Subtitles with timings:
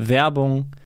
[0.00, 0.66] Werbung.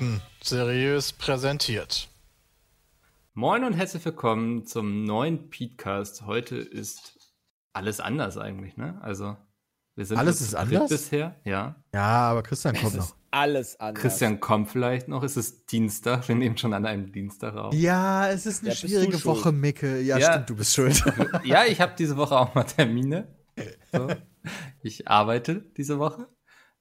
[0.00, 2.08] Fakten seriös präsentiert.
[3.34, 6.24] Moin und herzlich willkommen zum neuen Petecast.
[6.24, 7.18] Heute ist
[7.74, 8.98] alles anders eigentlich, ne?
[9.02, 9.36] Also,
[9.96, 10.88] wir sind Alles ist anders?
[10.88, 11.84] bisher, ja.
[11.92, 13.04] Ja, aber Christian kommt Es noch.
[13.08, 14.00] ist alles anders.
[14.00, 15.22] Christian kommt vielleicht noch.
[15.22, 16.26] Es ist Dienstag.
[16.28, 17.74] Wir nehmen schon an einem Dienstag auf.
[17.74, 19.24] Ja, es ist eine Ja, schwierige schuld.
[19.26, 20.00] Woche, Micke.
[20.00, 20.32] Ja, Ja.
[20.32, 21.04] stimmt, du bist schuld.
[21.44, 23.28] Ja, ich habe diese Woche auch mal Termine.
[23.92, 24.08] So.
[24.82, 26.26] Ich arbeite diese Woche.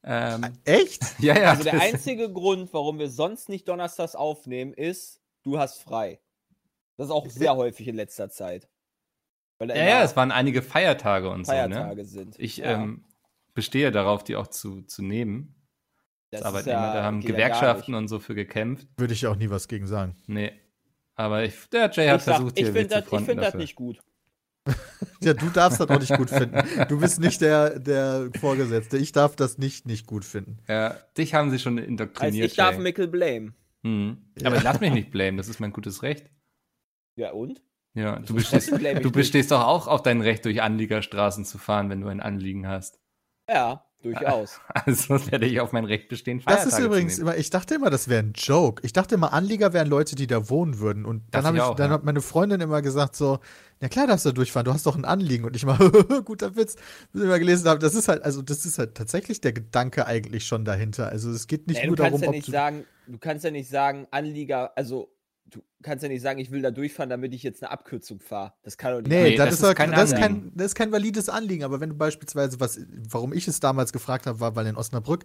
[0.03, 1.01] Ähm, Echt?
[1.19, 1.49] ja, ja.
[1.51, 6.19] Also der einzige Grund, warum wir sonst nicht donnerstags aufnehmen, ist, du hast frei.
[6.97, 8.67] Das ist auch sehr häufig in letzter Zeit.
[9.61, 12.23] Ja, ja, es waren einige Feiertage und Feiertage so, ne?
[12.25, 12.39] sind.
[12.39, 12.73] Ich Ja.
[12.81, 13.03] ähm,
[13.53, 15.55] bestehe darauf, die auch zu, zu nehmen.
[16.31, 18.87] Das Das ist Arbeitnehmer, ja- da haben Gewerkschaften und so für gekämpft.
[18.97, 20.15] Würde ich auch nie was gegen sagen.
[20.27, 20.53] Nee.
[21.15, 23.41] Aber ich, der Jay hat Ich, sag, versucht, ich hier finde das, ich fronten find
[23.41, 23.99] das nicht gut.
[25.21, 26.61] Ja, du darfst das auch nicht gut finden.
[26.87, 28.97] Du bist nicht der, der Vorgesetzte.
[28.97, 30.59] Ich darf das nicht nicht gut finden.
[30.67, 32.47] Ja, dich haben sie schon Also indoktriniert.
[32.47, 32.77] ich darf.
[32.77, 33.53] Mickel blame.
[33.83, 34.17] Mhm.
[34.43, 36.29] Aber ich lass mich nicht blamen, das ist mein gutes Recht.
[37.15, 37.61] Ja und?
[37.95, 41.57] Ja, du bestehst, blame ich du bestehst doch auch auf dein Recht, durch Anliegerstraßen zu
[41.57, 42.99] fahren, wenn du ein Anliegen hast.
[43.49, 44.61] Ja, durchaus.
[44.85, 47.89] Also werde ich auf mein Recht bestehen, Das ist Feiertage übrigens immer, ich dachte immer,
[47.89, 48.81] das wäre ein Joke.
[48.85, 51.05] Ich dachte immer, Anlieger wären Leute, die da wohnen würden.
[51.05, 51.95] Und dann habe ich ich, auch, dann ja.
[51.95, 53.39] hat meine Freundin immer gesagt so,
[53.81, 55.45] ja klar darfst du da durchfahren, du hast doch ein Anliegen.
[55.45, 55.77] Und ich mal,
[56.25, 56.75] guter Witz,
[57.13, 60.05] bis ich mal gelesen habe, das ist halt, also das ist halt tatsächlich der Gedanke
[60.05, 61.07] eigentlich schon dahinter.
[61.09, 63.17] Also es geht nicht Ey, nur du kannst darum, ja ob nicht du sagen, du
[63.17, 65.11] kannst ja nicht sagen, Anlieger, also
[65.51, 68.53] du kannst ja nicht sagen, ich will da durchfahren, damit ich jetzt eine Abkürzung fahre.
[68.63, 70.51] Das kann doch nicht Nee, Nee, das, das ist, ist halt- kein das, ist kein,
[70.53, 71.63] das ist kein valides Anliegen.
[71.63, 72.79] Aber wenn du beispielsweise, was,
[73.09, 75.23] warum ich es damals gefragt habe, war, weil in Osnabrück,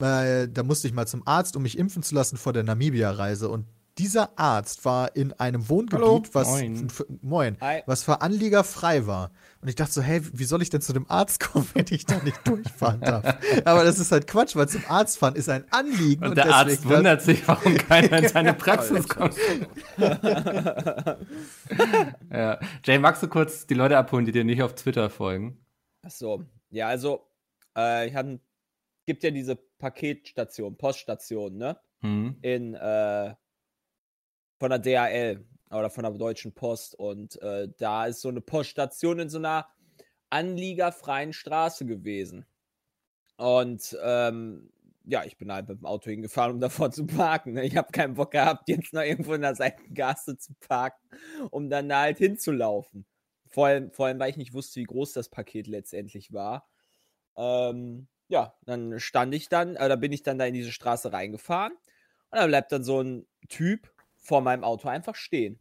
[0.00, 3.48] äh, da musste ich mal zum Arzt, um mich impfen zu lassen vor der Namibia-Reise.
[3.48, 3.66] Und
[3.98, 6.22] dieser Arzt war in einem Wohngebiet, Hallo.
[6.32, 6.86] was Moin.
[6.86, 9.30] f- moin, was für Anlieger frei war.
[9.62, 12.04] Und ich dachte so, hey, wie soll ich denn zu dem Arzt kommen, wenn ich
[12.04, 13.24] da nicht durchfahren darf?
[13.64, 16.24] Aber das ist halt Quatsch, weil zum Arzt fahren ist ein Anliegen.
[16.24, 19.34] Und der Arzt wundert sich, warum keiner in seine Praxis kommt.
[22.30, 22.58] ja.
[22.84, 25.58] Jay, magst du kurz die Leute abholen, die dir nicht auf Twitter folgen?
[26.02, 26.44] Ach so.
[26.70, 27.26] Ja, also,
[27.76, 28.40] äh, ich hatte,
[29.06, 31.78] gibt ja diese Paketstation, Poststation, ne?
[32.00, 32.36] Hm.
[32.42, 33.34] In, äh,
[34.58, 36.94] von der DHL oder von der Deutschen Post.
[36.94, 39.68] Und äh, da ist so eine Poststation in so einer
[40.30, 42.46] anliegerfreien Straße gewesen.
[43.36, 44.70] Und ähm,
[45.04, 47.52] ja, ich bin halt mit dem Auto hingefahren, um davor zu parken.
[47.52, 47.64] Ne?
[47.64, 51.08] Ich habe keinen Bock gehabt, jetzt noch irgendwo in der Seitengasse zu parken,
[51.50, 53.06] um dann da halt hinzulaufen.
[53.48, 56.68] Vor allem, vor allem, weil ich nicht wusste, wie groß das Paket letztendlich war.
[57.36, 61.12] Ähm, ja, dann stand ich dann, äh, da bin ich dann da in diese Straße
[61.12, 63.92] reingefahren und da bleibt dann so ein Typ
[64.26, 65.60] vor meinem Auto einfach stehen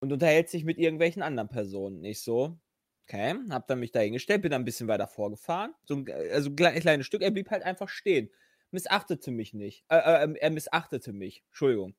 [0.00, 2.02] und unterhält sich mit irgendwelchen anderen Personen.
[2.02, 2.58] Ich so,
[3.06, 6.30] okay, hab dann mich da hingestellt, bin dann ein bisschen weiter vorgefahren, so ein, äh,
[6.32, 8.30] also ein kleines, Stück, er blieb halt einfach stehen,
[8.70, 11.94] missachtete mich nicht, äh, äh, er missachtete mich, Entschuldigung.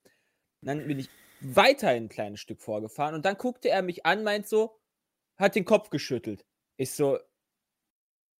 [0.61, 1.09] Dann bin ich
[1.39, 4.79] weiter ein kleines Stück vorgefahren und dann guckte er mich an, meint so,
[5.37, 6.45] hat den Kopf geschüttelt.
[6.77, 7.19] Ich so,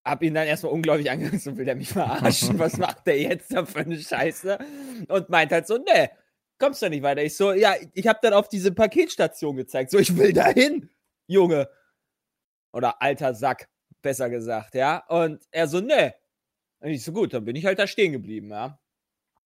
[0.03, 3.53] hab ihn dann erstmal unglaublich angeguckt, so will der mich verarschen, was macht der jetzt
[3.53, 4.57] da für eine Scheiße?
[5.09, 6.09] Und meint halt so, ne,
[6.59, 7.24] kommst du nicht weiter.
[7.24, 10.89] Ich so, ja, ich hab dann auf diese Paketstation gezeigt, so, ich will dahin,
[11.27, 11.69] Junge.
[12.74, 13.69] Oder alter Sack,
[14.01, 15.06] besser gesagt, ja.
[15.07, 16.13] Und er so, ne.
[16.80, 18.80] Und ich so, gut, dann bin ich halt da stehen geblieben, ja.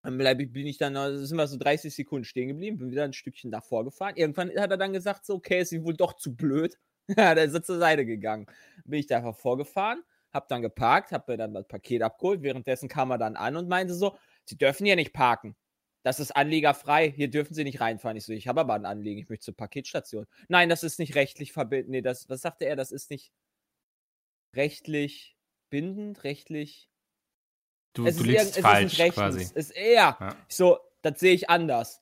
[0.04, 3.14] Dann bin ich dann, äh, sind wir so 30 Sekunden stehen geblieben, bin wieder ein
[3.14, 4.16] Stückchen davor gefahren.
[4.16, 6.78] Irgendwann hat er dann gesagt, so, okay, ist ihm wohl doch zu blöd.
[7.18, 8.46] Ja, dann ist er zur Seite gegangen.
[8.86, 12.42] Bin ich da einfach vorgefahren, hab dann geparkt, hab mir dann das Paket abgeholt.
[12.42, 14.16] Währenddessen kam er dann an und meinte so,
[14.46, 15.58] Sie dürfen hier nicht parken.
[16.04, 17.12] Das ist anliegerfrei.
[17.12, 18.18] Hier dürfen Sie nicht reinfahren.
[18.18, 19.20] Ich so, ich habe aber ein Anliegen.
[19.20, 20.26] Ich möchte zur Paketstation.
[20.48, 21.92] Nein, das ist nicht rechtlich verbindend.
[21.92, 22.76] Nee, das, was sagte er?
[22.76, 23.32] Das ist nicht
[24.56, 25.38] rechtlich
[25.70, 26.90] bindend, rechtlich.
[27.94, 29.16] Du, es du ist liegst es ist falsch nicht rechtens.
[29.16, 29.42] quasi.
[29.42, 30.18] Es ist eher.
[30.20, 30.36] Ja.
[30.50, 32.02] Ich so, das sehe ich anders.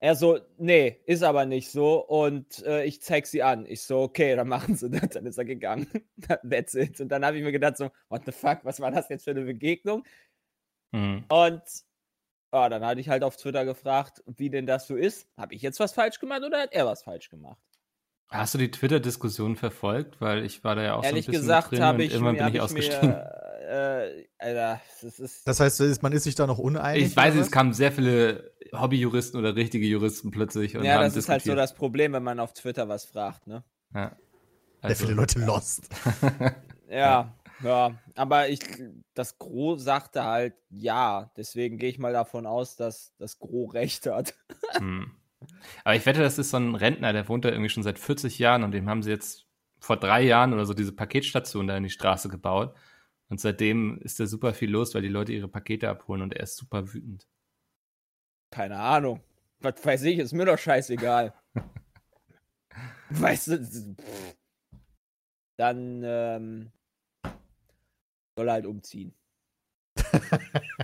[0.00, 3.64] Er so, nee, ist aber nicht so und äh, ich zeig sie an.
[3.64, 5.08] Ich so, okay, dann machen sie das.
[5.14, 5.86] Dann ist er gegangen.
[6.50, 7.00] That's it.
[7.00, 9.30] Und dann habe ich mir gedacht so, what the fuck, was war das jetzt für
[9.30, 10.04] eine Begegnung?
[10.92, 11.24] Mhm.
[11.28, 11.62] Und
[12.54, 15.26] ja, dann hatte ich halt auf Twitter gefragt, wie denn das so ist.
[15.36, 17.58] Habe ich jetzt was falsch gemacht oder hat er was falsch gemacht?
[18.28, 20.20] Hast du die Twitter-Diskussion verfolgt?
[20.20, 22.12] Weil ich war da ja auch Ehrlich so ein bisschen gesagt drin habe und ich
[22.12, 23.10] irgendwann bin ich ausgestiegen.
[23.10, 27.06] mir äh, Alter, das ist Das heißt, man ist sich da noch uneinig.
[27.06, 31.16] Ich weiß, es kamen sehr viele Hobbyjuristen oder richtige Juristen plötzlich und ja, haben das
[31.16, 33.64] ist halt so das Problem, wenn man auf Twitter was fragt, ne?
[33.94, 34.10] Ja.
[34.10, 35.88] Sehr Also, viele Leute lost.
[36.90, 38.60] Ja, ja, aber ich,
[39.14, 41.32] das Gros sagte halt ja.
[41.36, 44.34] Deswegen gehe ich mal davon aus, dass das Gros recht hat.
[44.72, 45.10] hm.
[45.84, 48.38] Aber ich wette, das ist so ein Rentner, der wohnt da irgendwie schon seit 40
[48.38, 49.46] Jahren und dem haben sie jetzt
[49.78, 52.74] vor drei Jahren oder so diese Paketstation da in die Straße gebaut.
[53.28, 56.44] Und seitdem ist da super viel los, weil die Leute ihre Pakete abholen und er
[56.44, 57.26] ist super wütend.
[58.50, 59.22] Keine Ahnung.
[59.60, 61.34] Was weiß ich, ist mir doch scheißegal.
[63.10, 64.36] weißt du, pff.
[65.56, 66.72] dann ähm,
[68.36, 69.14] soll er halt umziehen.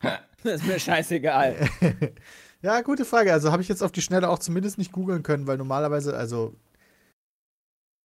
[0.44, 1.56] ist mir scheißegal.
[2.62, 3.32] ja, gute Frage.
[3.32, 6.56] Also habe ich jetzt auf die Schnelle auch zumindest nicht googeln können, weil normalerweise, also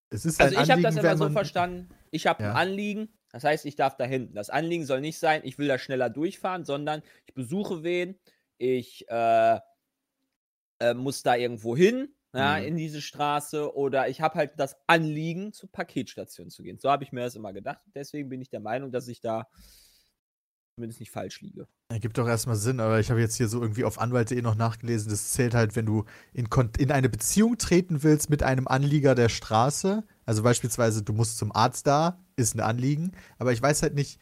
[0.09, 2.51] es ist Also ich habe das immer so verstanden, ich habe Ja.
[2.51, 4.35] ein Anliegen, das heißt, ich darf da hinten.
[4.35, 8.19] Das Anliegen soll nicht sein, ich will da schneller durchfahren, sondern ich besuche wen,
[8.57, 9.59] ich äh,
[10.79, 12.65] äh, muss da irgendwo hin, ja, Mhm.
[12.65, 16.79] in diese Straße oder ich habe halt das Anliegen, zur Paketstation zu gehen.
[16.79, 17.81] So habe ich mir das immer gedacht.
[17.93, 19.47] Deswegen bin ich der Meinung, dass ich da
[20.75, 21.67] zumindest nicht falsch liege.
[21.89, 25.11] Ergibt doch erstmal Sinn, aber ich habe jetzt hier so irgendwie auf Anwalt.de noch nachgelesen,
[25.11, 26.47] das zählt halt, wenn du in,
[26.77, 30.03] in eine Beziehung treten willst mit einem Anlieger der Straße.
[30.25, 34.19] Also beispielsweise, du musst zum Arzt da, ist ein Anliegen, aber ich weiß halt nicht,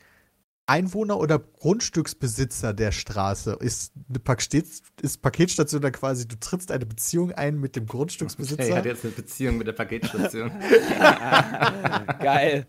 [0.69, 4.67] Einwohner oder Grundstücksbesitzer der Straße ist eine Paket
[5.01, 8.63] ist Paketstation dann quasi, du trittst eine Beziehung ein mit dem Grundstücksbesitzer.
[8.63, 10.51] Er hat jetzt eine Beziehung mit der Paketstation.
[12.19, 12.67] Geil.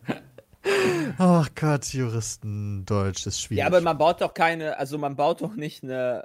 [1.19, 3.61] Ach Gott, Juristendeutsch ist schwierig.
[3.61, 6.25] Ja, aber man baut doch keine, also man baut doch nicht eine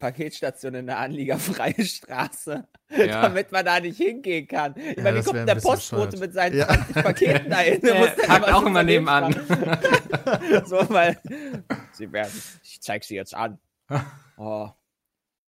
[0.00, 3.22] Paketstation in eine anliegerfreie Straße, Ja.
[3.22, 4.74] damit man da nicht hingehen kann.
[4.76, 6.66] Ich Ja, meine, wie kommt der Postbote mit seinen Ja.
[6.66, 7.80] 20 Paketen dahin?
[7.82, 9.32] Der Der muss dann auch immer nebenan.
[10.66, 11.20] so, weil,
[11.92, 12.32] sie werden,
[12.64, 13.60] ich zeig sie jetzt an.
[14.42, 14.70] Oh.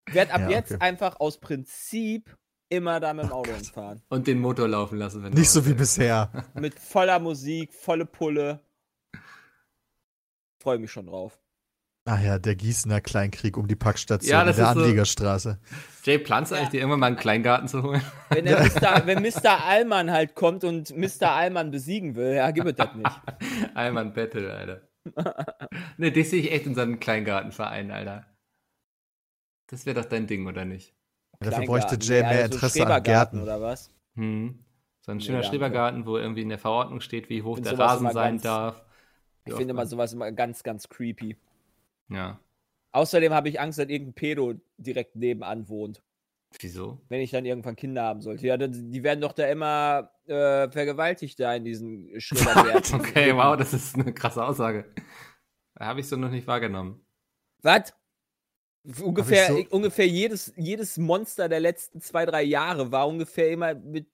[0.07, 0.81] Ich werde ab Ja, jetzt okay.
[0.81, 2.35] einfach aus Prinzip
[2.67, 4.01] immer da mit dem Auto hinfahren.
[4.09, 6.29] Und den Motor laufen lassen, wenn Nicht so wie bisher.
[6.55, 8.59] Mit voller Musik, volle Pulle.
[10.61, 11.39] Freue mich schon drauf.
[12.05, 15.59] Ach ja, der Gießener Kleinkrieg um die Packstation Ja, in das der ist so- Anliegerstraße.
[16.03, 18.01] Jay, planst du eigentlich dir irgendwann mal einen Kleingarten zu holen?
[18.29, 19.63] Wenn, der Mr., wenn Mr.
[19.65, 21.31] Allmann halt kommt und Mr.
[21.31, 23.21] Allmann besiegen will, ja, gib es das nicht.
[23.75, 24.81] Einmal Battle, Alter.
[25.97, 28.25] ne, dich sehe ich echt in so einem Kleingartenverein, Alter.
[29.67, 30.95] Das wäre doch dein Ding, oder nicht?
[31.39, 33.41] Dafür bräuchte Jay Ja, mehr also Interesse an Gärten.
[33.41, 33.91] Oder was?
[34.15, 34.63] Hm.
[35.01, 35.49] So ein Nee, schöner danke.
[35.49, 38.83] Schrebergarten, wo irgendwie in der Verordnung steht, wie hoch der Rasen immer sein ganz- darf.
[39.45, 41.35] Ich finde immer sowas immer ganz, ganz creepy.
[42.11, 42.39] Ja.
[42.91, 46.03] Außerdem habe ich Angst, dass irgendein Pedo direkt nebenan wohnt,
[46.59, 46.99] Wieso?
[47.07, 48.45] wenn ich dann irgendwann Kinder haben sollte.
[48.47, 52.95] Ja, die werden doch da immer äh, vergewaltigt da in diesen Schrebergärten.
[52.99, 54.93] Okay, wow, das ist eine krasse Aussage.
[55.79, 57.05] Habe ich so noch nicht wahrgenommen.
[57.61, 57.93] Was?
[59.01, 64.07] Ungefähr, so- ungefähr jedes, jedes Monster der letzten zwei, drei Jahre war ungefähr immer mit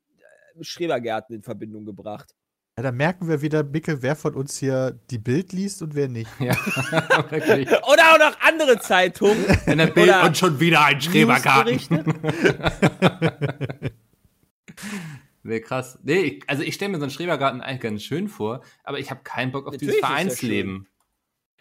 [0.54, 2.36] äh, Schrebergärten in Verbindung gebracht.
[2.77, 6.07] Ja, da merken wir wieder, Mickel, wer von uns hier die Bild liest und wer
[6.07, 6.29] nicht.
[6.39, 6.53] Ja,
[7.31, 7.67] wirklich.
[7.67, 9.43] Oder auch noch andere Zeitungen.
[9.65, 11.79] In der Bild Oder und schon wieder ein Schrebergarten.
[15.43, 15.98] Nee, krass.
[16.03, 19.12] Nee, ich, also ich stelle mir so einen Schrebergarten eigentlich ganz schön vor, aber ich
[19.12, 20.89] habe keinen Bock auf Natürlich dieses Vereinsleben.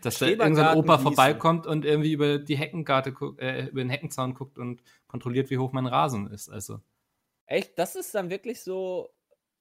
[0.03, 4.35] Dass da irgendein Opa vorbeikommt und irgendwie über die Heckengarte guckt, äh, über den Heckenzaun
[4.35, 6.49] guckt und kontrolliert, wie hoch mein Rasen ist.
[6.49, 6.81] Also.
[7.47, 7.79] Echt?
[7.79, 9.15] Das ist dann wirklich so,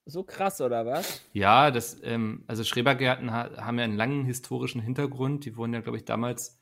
[0.05, 1.21] so krass, oder was?
[1.33, 5.45] Ja, das, ähm, also Schrebergärten ha haben ja einen langen historischen Hintergrund.
[5.45, 6.59] Die wurden ja, glaube ich, damals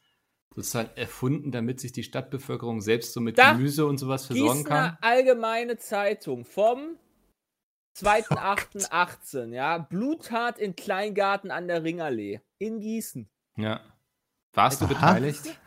[0.55, 4.97] sozusagen erfunden, damit sich die Stadtbevölkerung selbst so mit Da- Gemüse und sowas versorgen kann.
[5.01, 6.97] Allgemeine Zeitung vom
[7.97, 9.77] 2.8.18, ja.
[9.77, 13.29] Bluttat in Kleingarten an der Ringallee in Gießen.
[13.57, 13.81] Ja.
[14.53, 14.93] Warst du Aha.
[14.93, 15.59] beteiligt?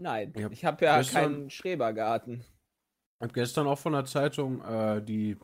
[0.00, 2.40] Nein, Ich hab habe ja gestern- keinen Schrebergarten.
[2.40, 5.36] Ich habe gestern auch von der Zeitung äh, die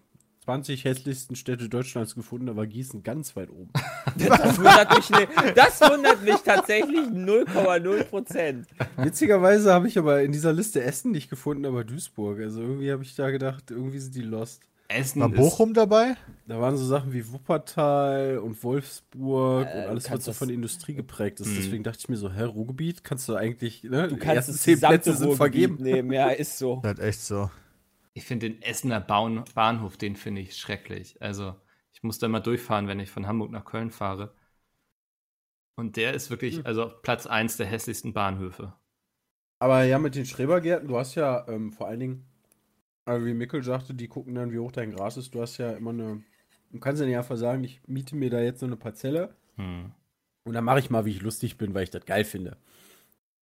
[0.44, 3.70] 20 hässlichsten Städte Deutschlands gefunden, da war Gießen ganz weit oben.
[4.16, 5.28] Das wundert mich, nicht.
[5.56, 8.66] das wundert mich tatsächlich 0,0 Prozent.
[8.96, 12.38] Witzigerweise habe ich aber in dieser Liste Essen nicht gefunden, aber Duisburg.
[12.40, 14.62] Also irgendwie habe ich da gedacht, irgendwie sind die lost.
[14.86, 16.14] Essen War ist- Bochum dabei?
[16.46, 20.94] Da waren so Sachen wie Wuppertal und Wolfsburg Äh, und alles, was so von Industrie
[20.94, 21.48] geprägt ist.
[21.48, 21.56] Mhm.
[21.56, 24.08] Deswegen dachte ich mir so, hä, Ruhrgebiet, kannst du eigentlich, ne?
[24.08, 25.78] Du die kannst ersten das zehn Plätze sind vergeben.
[25.80, 26.80] nehmen, ja, ist so.
[26.82, 27.50] Das ist echt so.
[28.14, 31.20] Ich finde den Essener Bahnhof, den finde ich schrecklich.
[31.20, 31.54] Also,
[31.92, 34.34] ich muss da immer durchfahren, wenn ich von Hamburg nach Köln fahre.
[35.76, 36.66] Und der ist wirklich, Hm.
[36.66, 38.74] also Platz 1 der hässlichsten Bahnhöfe.
[39.58, 42.26] Aber ja, mit den Schrebergärten, du hast ja ähm, vor allen Dingen,
[43.04, 45.34] also wie Mikkel sagte, die gucken dann, wie hoch dein Gras ist.
[45.34, 46.22] Du hast ja immer eine,
[46.72, 49.92] du kannst ja nicht einfach sagen, ich miete mir da jetzt so eine Parzelle Hm.
[50.44, 52.56] und dann mache ich mal, wie ich lustig bin, weil ich das geil finde.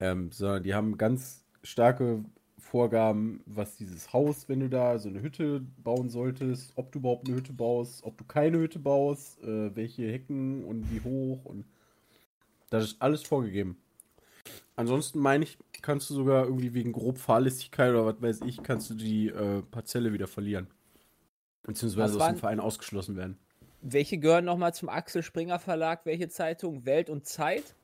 [0.01, 2.25] Ähm, sondern die haben ganz starke
[2.63, 7.29] Vorgaben, was dieses Haus, wenn du da so eine Hütte bauen solltest, ob du überhaupt
[7.29, 11.65] eine Hütte baust, ob du keine Hütte baust, äh, welche Hecken und wie hoch und
[12.71, 13.77] das ist alles vorgegeben.
[14.77, 18.89] Ansonsten meine ich, kannst du sogar irgendwie wegen grob Fahrlässigkeit oder was weiß ich, kannst
[18.89, 20.69] du die äh, Parzelle wieder verlieren.
[21.65, 23.39] Beziehungsweise aus dem Verein ausgeschlossen werden.
[23.83, 26.07] Welche gehören nochmal zum Axel Springer Verlag?
[26.07, 26.87] Welche Zeitung?
[26.87, 27.75] Welt und Zeit?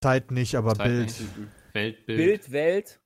[0.00, 1.06] Zeit nicht, aber Zeit Bild.
[1.06, 1.28] nicht.
[1.72, 2.18] Weltbild.
[2.18, 3.00] Bild, Welt?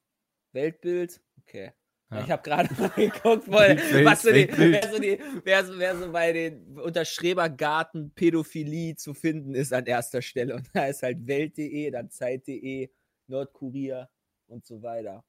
[0.52, 1.20] Weltbild?
[1.42, 1.72] Okay.
[2.10, 2.20] Ja.
[2.24, 5.96] Ich habe gerade mal geguckt, weil, was so die, wer, so die, wer, so, wer
[5.96, 10.56] so bei den unter Schrebergarten Pädophilie zu finden ist an erster Stelle.
[10.56, 12.90] Und da ist halt Welt.de, dann Zeit.de,
[13.28, 14.10] Nordkurier
[14.46, 15.24] und so weiter.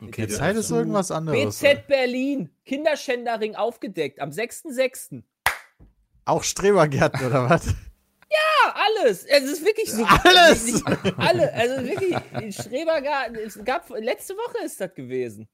[0.00, 1.58] Okay, das Zeit ist irgendwas anderes.
[1.58, 5.22] BZ Berlin, Kinderschänderring aufgedeckt am 6.6.
[6.24, 7.74] Auch Strebergärten oder was?
[8.30, 9.24] Ja, alles.
[9.24, 10.04] Es ist wirklich so.
[10.04, 10.66] Alles!
[10.66, 10.86] Nicht,
[11.18, 11.52] alle.
[11.54, 13.36] Also wirklich, in Schrebergarten.
[13.36, 15.48] Es gab, letzte Woche ist das gewesen.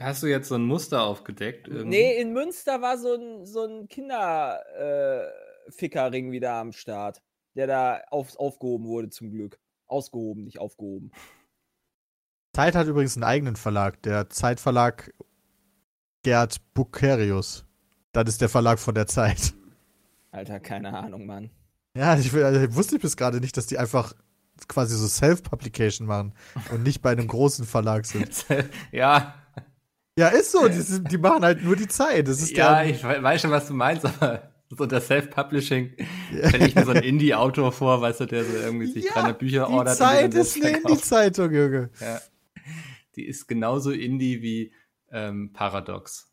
[0.00, 1.66] Hast du jetzt so ein Muster aufgedeckt?
[1.66, 1.88] irgendwie?
[1.88, 7.20] Nee, in Münster war so ein, so ein Kinderfickerring wieder am Start,
[7.56, 9.58] der da auf, aufgehoben wurde, zum Glück.
[9.86, 11.10] Ausgehoben, nicht aufgehoben.
[12.52, 15.12] Zeit hat übrigens einen eigenen Verlag, der Zeitverlag
[16.22, 17.64] Gerd Bucerius.
[18.12, 19.54] Das ist der Verlag von der Zeit.
[20.30, 21.50] Alter, keine Ahnung, Mann.
[21.98, 24.14] Ja, ich, also, ich wusste bis gerade nicht, dass die einfach
[24.68, 26.32] quasi so Self-Publication machen
[26.72, 28.44] und nicht bei einem großen Verlag sind.
[28.92, 29.34] ja,
[30.18, 30.66] Ja, ist so.
[30.68, 32.26] Die, sind, die machen halt nur die Zeit.
[32.28, 35.92] Das ist ja, ich we- weiß schon, was du meinst, aber so unter Self-Publishing
[36.48, 39.34] stelle ich mir so einen Indie-Autor vor, weißt du, der so irgendwie sich Ja, kleine
[39.34, 39.94] Bücher die ordert.
[39.94, 40.76] die Zeit ist eine.
[40.78, 41.90] Indie-Zeitung, Junge.
[42.00, 42.20] Ja.
[43.16, 44.72] Die ist genauso Indie wie
[45.10, 46.27] ähm, Paradox.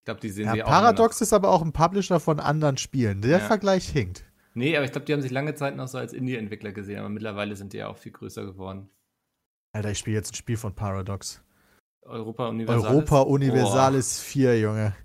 [0.00, 0.70] Ich glaube, die sehen Ja, wir auch.
[0.70, 3.20] Paradox ist aber auch ein Publisher von anderen Spielen.
[3.20, 3.40] Der Ja.
[3.40, 4.24] Vergleich hinkt.
[4.54, 7.08] Nee, aber ich glaube, die haben sich lange Zeit noch so als Indie-Entwickler gesehen, aber
[7.10, 8.88] mittlerweile sind die ja auch viel größer geworden.
[9.72, 11.42] Alter, ich spiele jetzt ein Spiel von Paradox.
[12.02, 12.90] Europa Universalis.
[12.90, 14.96] Europa Universalis 4, Junge.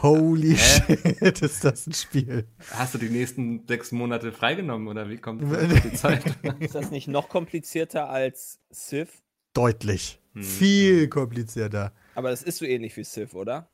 [0.00, 0.96] Holy Hä?
[1.18, 2.46] shit, ist das ein Spiel.
[2.70, 5.42] Hast du die nächsten sechs Monate freigenommen oder wie kommt
[5.84, 6.24] die Zeit?
[6.60, 9.22] Ist das nicht noch komplizierter als Civ?
[9.54, 10.20] Deutlich.
[10.34, 10.42] Hm.
[10.42, 11.92] Viel komplizierter.
[12.14, 13.68] Aber das ist so ähnlich wie Civ, oder?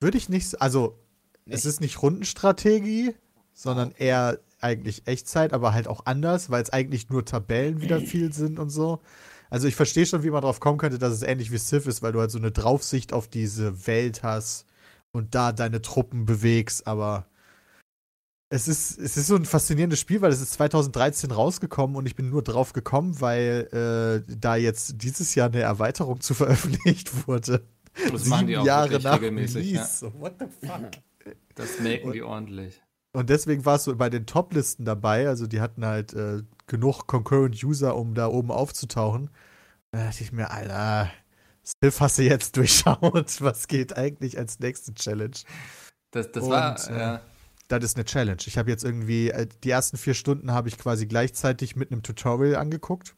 [0.00, 0.98] Würde ich nicht, also,
[1.46, 1.64] es Nicht?
[1.64, 3.14] ist nicht Rundenstrategie,
[3.52, 8.32] sondern eher eigentlich Echtzeit, aber halt auch anders, weil es eigentlich nur Tabellen wieder viel
[8.32, 9.00] sind und so.
[9.50, 12.02] Also ich verstehe schon, wie man drauf kommen könnte, dass es ähnlich wie Civ ist,
[12.02, 14.66] weil du halt so eine Draufsicht auf diese Welt hast
[15.12, 17.26] und da deine Truppen bewegst, aber
[18.50, 22.16] es ist, es ist so ein faszinierendes Spiel, weil es ist 2013 rausgekommen und ich
[22.16, 27.62] bin nur drauf gekommen, weil äh, da jetzt dieses Jahr eine Erweiterung zu veröffentlicht wurde.
[28.12, 29.72] Das machen die auch Jahre nach regelmäßig.
[29.72, 29.84] Ja.
[29.84, 30.90] So, what the fuck?
[31.54, 32.80] Das melken die ordentlich.
[33.12, 35.28] Und deswegen war es so bei den Top-Listen dabei.
[35.28, 39.30] Also die hatten halt äh, genug Concurrent User, um da oben aufzutauchen.
[39.90, 41.10] Da dachte ich mir, Alter,
[41.64, 43.40] Stiff hast du jetzt durchschaut.
[43.40, 45.36] Was geht eigentlich als nächste Challenge?
[46.10, 47.20] Das, das Und, war, äh, ja.
[47.68, 48.38] Das ist eine Challenge.
[48.46, 52.02] Ich habe jetzt irgendwie, äh, die ersten vier Stunden habe ich quasi gleichzeitig mit einem
[52.02, 53.14] Tutorial angeguckt.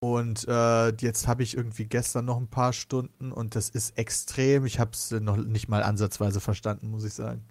[0.00, 4.66] Und äh, jetzt habe ich irgendwie gestern noch ein paar Stunden und das ist extrem.
[4.66, 7.42] Ich habe es noch nicht mal ansatzweise verstanden, muss ich sagen.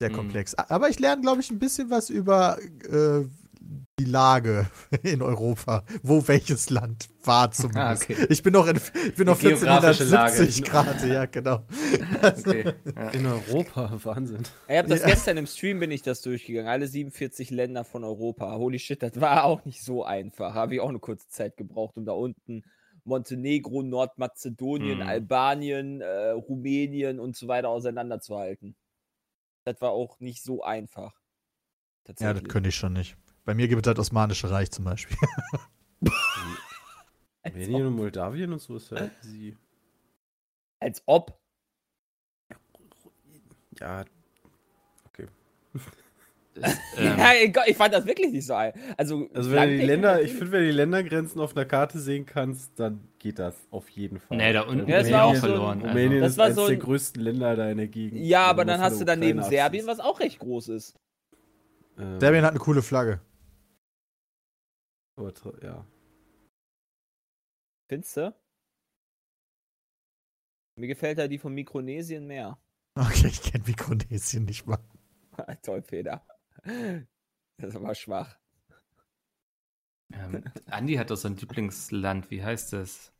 [0.00, 0.12] Sehr Mhm.
[0.12, 0.54] komplex.
[0.56, 2.58] A- Aber ich lerne, glaube ich, ein bisschen was über
[2.90, 3.24] äh,
[4.00, 4.68] die Lage
[5.02, 7.78] in Europa, wo welches Land war zumindest.
[8.10, 8.26] Ah, okay.
[8.30, 10.32] Ich bin noch, in, ich bin noch geografische Lage.
[10.34, 11.62] 1470 Grad, ja, genau.
[12.22, 12.74] Okay.
[12.96, 13.08] Ja.
[13.10, 14.42] In Europa, Wahnsinn.
[14.68, 15.06] Ich habe das Ja.
[15.08, 16.68] gestern im Stream bin ich das durchgegangen.
[16.68, 18.54] Alle 47 Länder von Europa.
[18.56, 20.54] Holy shit, das war auch nicht so einfach.
[20.54, 22.64] Habe ich auch eine kurze Zeit gebraucht, um da unten
[23.04, 25.06] Montenegro, Nordmazedonien, Mhm.
[25.06, 28.76] Albanien, äh, Rumänien und so weiter auseinanderzuhalten.
[29.64, 31.14] Das war auch nicht so einfach.
[32.18, 33.16] Ja, das könnte ich schon nicht.
[33.44, 35.16] Bei mir gibt es das Osmanische Reich zum Beispiel.
[37.44, 39.56] Armenien und Moldawien und so ist ja easy.
[40.80, 41.38] Als ob.
[43.80, 44.04] Ja,
[46.54, 48.72] Das, Ja, ähm, ich- ich fand das wirklich nicht so ein.
[48.96, 51.98] Also, also wenn du die Länder, ich finde, wenn du die Ländergrenzen auf einer Karte
[51.98, 54.36] sehen kannst, dann geht das auf jeden Fall.
[54.36, 55.80] nee, da unten Ja, das ist war ja auch auch so ein- verloren.
[55.80, 58.20] Rumänien Das ist war eines so der ein- größten Länder da in der Gegend.
[58.20, 60.94] Ja, aber dann hast du daneben Serbien, was auch recht groß ist.
[61.98, 63.20] Ähm, Serbien hat eine coole Flagge.
[65.16, 65.86] Aber ja.
[67.88, 68.34] Findest du?
[70.78, 72.58] Mir gefällt da die von Mikronesien mehr.
[72.94, 74.78] Okay, ich kenne Mikronesien nicht mal.
[75.62, 76.22] Toll, Peter.
[76.62, 78.38] Das ist aber schwach.
[80.12, 83.14] ähm, Andi hat doch so ein Lieblingsland, wie heißt das?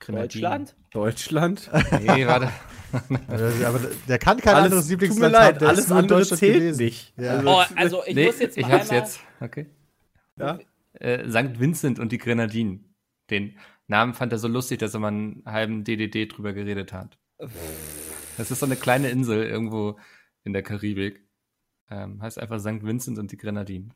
[0.00, 0.28] Grenadinen.
[0.50, 0.76] Deutschland?
[0.90, 1.70] Deutschland?
[2.02, 2.50] Nee, warte.
[3.28, 5.58] Äh, Aber der kann kein Alles- anderes tut mir Lieblingsland leid, haben.
[5.60, 6.84] der alles ist nur andere Deutschland zählt gewesen.
[6.84, 7.16] nicht.
[7.16, 7.42] Ja.
[7.44, 9.20] Oh, also ich nee, muss jetzt ich mal hab's einmal, jetzt.
[9.40, 9.66] Okay.
[10.38, 10.58] Ja?
[10.94, 11.58] Äh, St.
[11.58, 12.94] Vincent und die Grenadinen.
[13.30, 17.18] Den Namen fand er so lustig, dass er mal einen halben DDD drüber geredet hat.
[18.36, 19.98] Das ist so eine kleine Insel irgendwo
[20.42, 21.26] in der Karibik.
[21.90, 22.82] Ähm, heißt einfach St.
[22.82, 23.94] Vincent und die Grenadinen.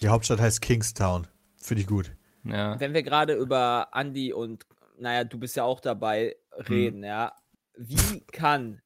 [0.00, 1.26] Die Hauptstadt heißt Kingstown.
[1.56, 2.12] Finde ich gut.
[2.44, 2.78] Ja.
[2.78, 4.66] Wenn wir gerade über Andy und,
[4.98, 6.36] naja, du bist ja auch dabei,
[6.68, 7.34] reden, ja.
[7.76, 8.80] Wie kann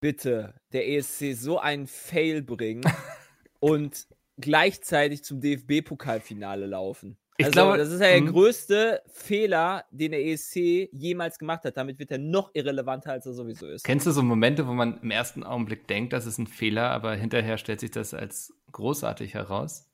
[0.00, 2.82] bitte der ESC so einen Fail bringen
[3.60, 4.06] und
[4.40, 7.16] gleichzeitig zum DFB-Pokalfinale laufen?
[7.40, 8.26] Ich also, glaube, das ist ja der mhm.
[8.26, 11.74] größte Fehler, den der ESC jemals gemacht hat.
[11.78, 13.82] Damit wird er noch irrelevanter, als er sowieso ist.
[13.82, 17.14] Kennst du so Momente, wo man im ersten Augenblick denkt, das ist ein Fehler, aber
[17.14, 19.88] hinterher stellt sich das als großartig heraus?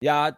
[0.00, 0.36] Ja,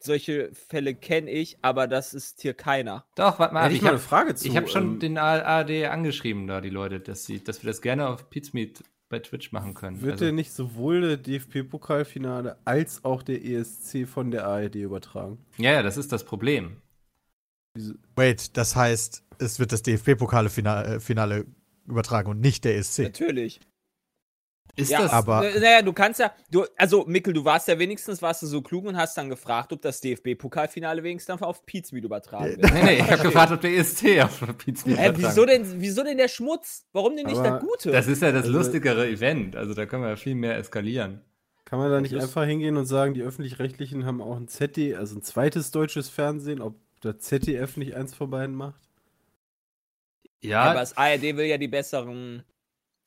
[0.00, 3.06] solche Fälle kenne ich, aber das ist hier keiner.
[3.14, 4.48] Doch, warte mal, Hätte ich ich mal habe eine Frage zu.
[4.48, 7.80] ich hab schon ähm, den ARD angeschrieben, da die Leute, dass, sie, dass wir das
[7.80, 10.00] gerne auf Pizmeet bei Twitch machen können.
[10.00, 15.36] Wird Also- denn nicht sowohl der DFB-Pokalfinale als auch der ESC von der ARD übertragen?
[15.58, 16.76] ja, ja, das ist das Problem.
[18.16, 21.44] Wait, das heißt, es wird das DFB-Pokale-Finale Finale
[21.86, 23.02] übertragen und nicht der ESC.
[23.02, 23.60] Natürlich.
[24.82, 27.78] Ist ja, das aber- äh, Naja, du kannst ja, du, also Mikkel, du warst ja
[27.78, 31.64] wenigstens, warst du so klug und hast dann gefragt, ob das DFB-Pokalfinale wenigstens dann auf
[31.66, 32.72] Pizmeet übertragen wird.
[32.72, 36.16] Nee, nee, ich habe gefragt, ob der ESC auf Pizmeet übertragen wieso denn, wieso denn
[36.18, 36.86] der Schmutz?
[36.92, 37.90] Warum denn nicht Aber das Gute?
[37.92, 39.56] Das ist ja das Also- lustigere Event.
[39.56, 41.20] Also da können wir ja viel mehr eskalieren.
[41.64, 44.98] Kann man da nicht Das- einfach hingehen und sagen, die Öffentlich-Rechtlichen haben auch ein ZDF,
[44.98, 48.80] also ein zweites deutsches Fernsehen, ob der ZDF nicht eins von beiden macht?
[50.42, 52.42] ja, Ja, aber das ARD will ja die besseren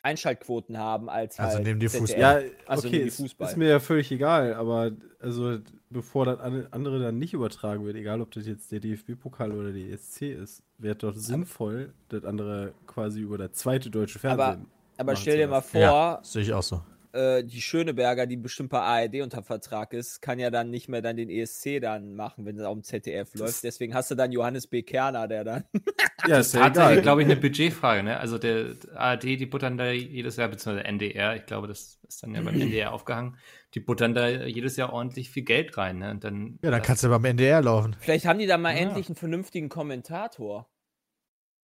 [0.03, 2.01] Einschaltquoten haben als Also halt nehmen die ZDF.
[2.11, 2.43] Fußball.
[2.43, 3.49] Ja, Also okay, die ist, Fußball.
[3.49, 5.57] ist mir ja völlig egal, aber also
[5.89, 9.71] bevor das an- andere dann nicht übertragen wird, egal ob das jetzt der DFB-Pokal oder
[9.71, 14.67] der ESC ist, wäre doch sinnvoll, das andere quasi über das zweite deutsche Aber- Fernsehen.
[14.97, 16.81] Aber machen stell dir mal vor, Ja, sehe ich auch so.
[17.13, 21.01] Äh, die Schöneberger, die bestimmt bei ARD unter Vertrag ist, kann ja dann nicht mehr
[21.01, 23.63] dann den ESC dann machen, wenn es auf dem ZDF läuft.
[23.63, 24.81] Deswegen hast du dann Johannes B.
[24.83, 25.63] Kerner, der dann.
[26.25, 27.01] Ja, ist ja tatsächlich, egal.
[27.01, 28.01] glaube ich, eine Budgetfrage.
[28.01, 28.17] Ne?
[28.17, 32.33] Also der ARD, die buttern da jedes Jahr, beziehungsweise NDR, ich glaube, das ist dann
[32.33, 33.37] ja beim NDR aufgehangen,
[33.73, 35.97] die buttern da jedes Jahr ordentlich viel Geld rein.
[35.99, 36.11] Ne?
[36.11, 37.97] Und dann, Ja, dann kannst du beim NDR laufen.
[37.99, 38.77] Vielleicht haben die da mal Ja.
[38.83, 40.69] endlich einen vernünftigen Kommentator.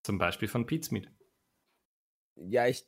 [0.05, 1.11] Zum Beispiel von Pizmeet.
[2.37, 2.87] Ja, ich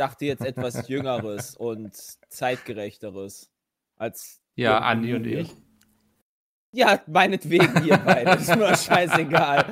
[0.00, 1.92] dachte jetzt etwas Jüngeres und
[2.30, 3.50] zeitgerechteres
[3.96, 4.40] als.
[4.56, 5.54] Ja, Andi und ich.
[6.72, 8.30] Ja, meinetwegen ihr beide.
[8.40, 9.64] Ist mir scheißegal.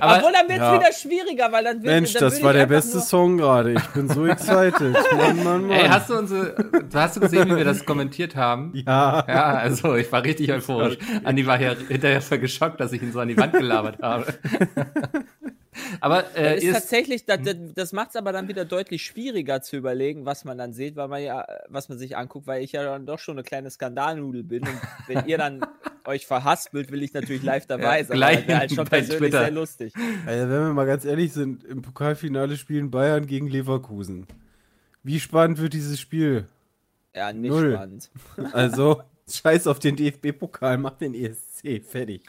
[0.00, 0.74] Aber Obwohl, dann wird es ja.
[0.80, 3.74] wieder schwieriger, weil dann wird Mensch, dann das würde war der beste nur- Song gerade.
[3.74, 4.92] Ich bin so excited.
[5.16, 5.70] Mann, Mann, Mann.
[5.70, 6.56] Ey, hast du unsere,
[6.92, 8.72] hast du gesehen, wie wir das kommentiert haben?
[8.74, 9.24] ja.
[9.28, 10.98] Ja, also ich war richtig euphorisch.
[11.22, 14.26] Andi war ja hinterher voll geschockt, dass ich ihn so an die Wand gelabert habe.
[16.00, 17.44] Aber Das äh, ist ist, tatsächlich, das, Hm?
[17.44, 20.96] das, das macht es aber dann wieder deutlich schwieriger zu überlegen, was man dann sieht,
[20.96, 23.70] weil man ja, was man sich anguckt, weil ich ja dann doch schon eine kleine
[23.70, 24.62] Skandalnudel bin.
[24.62, 25.60] Und wenn ihr dann
[26.04, 28.16] euch verhaspelt, will ich natürlich live dabei Ja, sein.
[28.16, 29.40] gleich Das wäre halt schon bei persönlich Twitter.
[29.40, 29.92] sehr lustig.
[30.24, 34.26] Also, wenn wir mal ganz ehrlich sind, im Pokalfinale spielen Bayern gegen Leverkusen.
[35.02, 36.46] Wie spannend wird dieses Spiel?
[37.14, 37.72] Ja, nicht Null.
[37.74, 38.10] spannend.
[38.52, 42.22] Also, scheiß auf den DFB-Pokal, mach den ESC, fertig.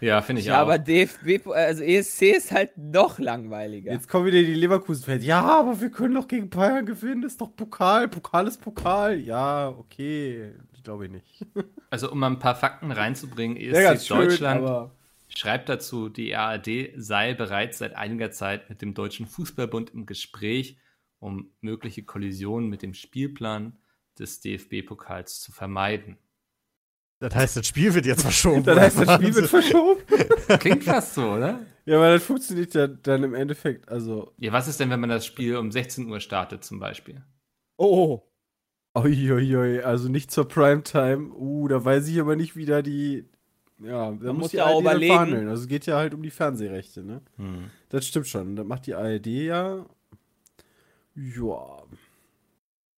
[0.00, 0.62] Ja, finde ich Ja, auch.
[0.62, 3.92] aber DFB, also ESC ist halt noch langweiliger.
[3.92, 5.24] Jetzt kommen wieder die Leverkusen-Fans.
[5.24, 9.18] Ja, aber wir können doch gegen Bayern gewinnen, das ist doch Pokal, Pokal ist Pokal.
[9.20, 11.46] Ja, okay, glaube ich nicht.
[11.92, 14.92] Also um mal ein paar Fakten reinzubringen, ESC schön, Deutschland aber
[15.26, 20.78] schreibt dazu, die ARD sei bereits seit einiger Zeit mit dem Deutschen Fußballbund im Gespräch,
[21.18, 23.76] um mögliche Kollisionen mit dem Spielplan
[24.20, 26.16] des DFB-Pokals zu vermeiden.
[27.20, 28.64] Das heißt, das Spiel wird jetzt verschoben.
[28.64, 30.00] dann heißt das Spiel wird verschoben.
[30.58, 31.60] Klingt fast so, oder?
[31.84, 35.10] Ja, aber das funktioniert ja dann im Endeffekt, also Ja, was ist denn, wenn man
[35.10, 37.22] das Spiel um 16 Uhr startet zum Beispiel?
[37.76, 38.22] oh,
[38.96, 41.30] Uiuiui, also nicht zur Primetime.
[41.32, 43.24] Uh, da weiß ich aber nicht, wie da die.
[43.78, 45.12] Ja, da muss muss ja auch überlegen.
[45.14, 45.48] verhandeln.
[45.48, 47.22] Also es geht ja halt um die Fernsehrechte, ne?
[47.36, 47.70] Hm.
[47.88, 48.56] Das stimmt schon.
[48.56, 49.86] Das macht die ARD ja.
[51.14, 51.82] Ja.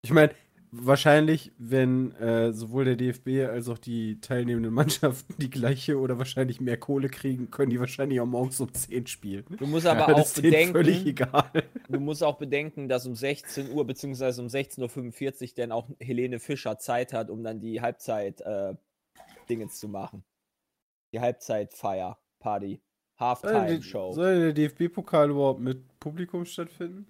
[0.03, 0.33] Ich meine,
[0.73, 6.61] wahrscheinlich, wenn äh, sowohl der DFB als auch die teilnehmenden Mannschaften die gleiche oder wahrscheinlich
[6.61, 9.45] mehr Kohle kriegen, können die wahrscheinlich auch morgens um 10 spielen.
[9.59, 11.65] Du musst aber das auch ist denen völlig bedenken, egal.
[11.89, 16.41] du musst auch bedenken, dass um 16 Uhr beziehungsweise um 16.45 Uhr dann auch Helene
[16.41, 18.75] Fischer Zeit hat, um dann die Halbzeit äh,
[19.49, 20.25] Dingens zu machen.
[21.13, 22.81] Die Halbzeitfeier, Party,
[23.19, 24.13] Halftime Show.
[24.13, 27.07] Soll der DFB-Pokal überhaupt mit Publikum stattfinden?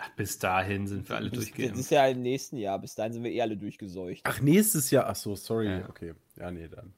[0.00, 1.80] Ach, bis dahin sind wir alle Das, das durchgeimpft.
[1.80, 2.78] ist ja im nächsten Jahr.
[2.78, 4.20] Bis dahin sind wir eh alle durchgeseucht.
[4.24, 5.06] Ach, nächstes Jahr.
[5.08, 5.68] Ach so, sorry.
[5.70, 5.88] Ja.
[5.88, 6.14] Okay.
[6.36, 6.92] Ja, nee, dann.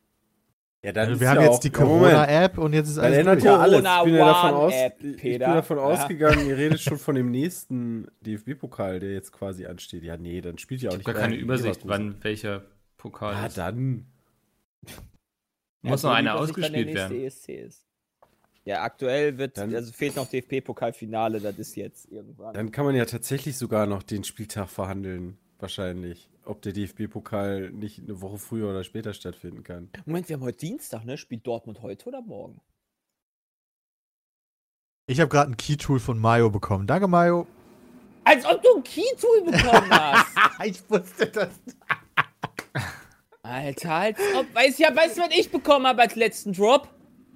[0.82, 1.74] Ja, dann Also wir haben ja jetzt die Ja.
[1.74, 3.44] Corona-App und jetzt ist Dann alles ändert durch.
[3.44, 3.78] ja alles.
[3.78, 5.82] Ich bin ja davon, aus, ich bin davon Ja.
[5.84, 10.02] ausgegangen, ihr redet schon von dem nächsten DFB-Pokal, der jetzt quasi ansteht.
[10.04, 12.64] Ja, nee, dann spielt ja auch Ich nicht habe gar keine Übersicht, wann welcher
[12.96, 13.58] Pokal Ah, ist.
[13.58, 14.06] dann.
[15.82, 17.20] Muss Ja, noch einer ausgespielt werden.
[17.20, 17.86] ESC ist.
[18.64, 22.52] Ja, aktuell wird, Dann- also fehlt noch DFB-Pokalfinale, das ist jetzt irgendwann.
[22.54, 26.28] Dann kann man ja tatsächlich sogar noch den Spieltag verhandeln, wahrscheinlich.
[26.44, 29.90] Ob der DFB-Pokal nicht eine Woche früher oder später stattfinden kann.
[30.04, 31.16] Moment, wir haben heute Dienstag, ne?
[31.16, 32.60] Spielt Dortmund heute oder morgen?
[35.06, 36.86] Ich habe gerade ein Key-Tool von Mayo bekommen.
[36.86, 37.46] Danke, Mayo.
[38.24, 40.26] Als ob du ein Key-Tool bekommen hast.
[40.64, 41.48] ich wusste das.
[43.42, 44.54] Alter, als ob.
[44.54, 46.88] Weiß ja, weißt du, was ich bekommen habe als letzten Drop?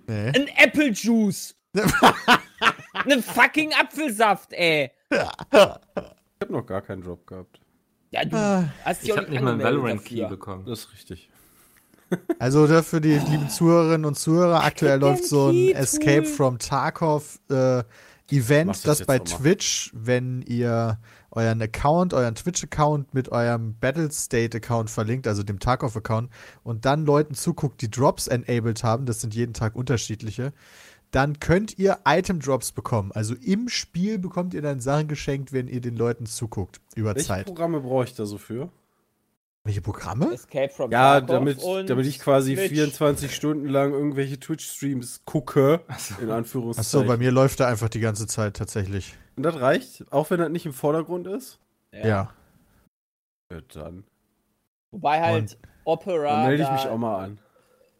[0.06, 0.28] Nee.
[0.28, 1.54] Ein Apple Juice.
[1.74, 4.90] Ein fucking Apfelsaft, ey.
[5.10, 5.18] Ich
[5.60, 5.80] habe
[6.48, 7.60] noch gar keinen Drop gehabt.
[8.10, 8.68] Ja, du Ah.
[8.84, 10.28] hast dich Ich auch habe nicht mal einen Valorant-Key dafür.
[10.36, 10.66] bekommen.
[10.66, 11.30] Das ist richtig.
[12.38, 15.70] Also da für die lieben Zuhörerinnen und Zuhörer, aktuell läuft so ein.
[15.74, 17.82] Escape from Tarkov äh,
[18.30, 19.18] Event, das das bei.
[19.18, 20.98] Twitch, wenn ihr
[21.36, 26.30] euren Account, euren Twitch-Account mit eurem Battlestate-Account verlinkt, also dem Tarkov-Account,
[26.62, 30.52] und dann Leuten zuguckt, die Drops enabled haben, das sind jeden Tag unterschiedliche,
[31.10, 33.12] dann könnt ihr Item-Drops bekommen.
[33.12, 37.28] Also im Spiel bekommt ihr dann Sachen geschenkt, wenn ihr den Leuten zuguckt, über Welche
[37.28, 37.46] Zeit.
[37.46, 38.70] Programme brauche ich da so für?
[39.66, 40.30] Welche Programme?
[40.34, 42.70] Escape from Ja, Tarkov damit, damit ich quasi Twitch.
[42.72, 47.06] 24 Stunden lang irgendwelche Twitch-Streams gucke, in Achso, Anführungszeichen.
[47.06, 49.16] bei mir läuft er einfach die ganze Zeit tatsächlich.
[49.36, 51.58] Und das reicht, auch wenn das nicht im Vordergrund ist?
[51.92, 52.06] Ja.
[52.06, 52.34] ja.
[53.50, 54.04] Ja, dann.
[54.90, 56.28] Wobei halt Opera.
[56.28, 57.40] Dann melde ich da- mich auch mal an.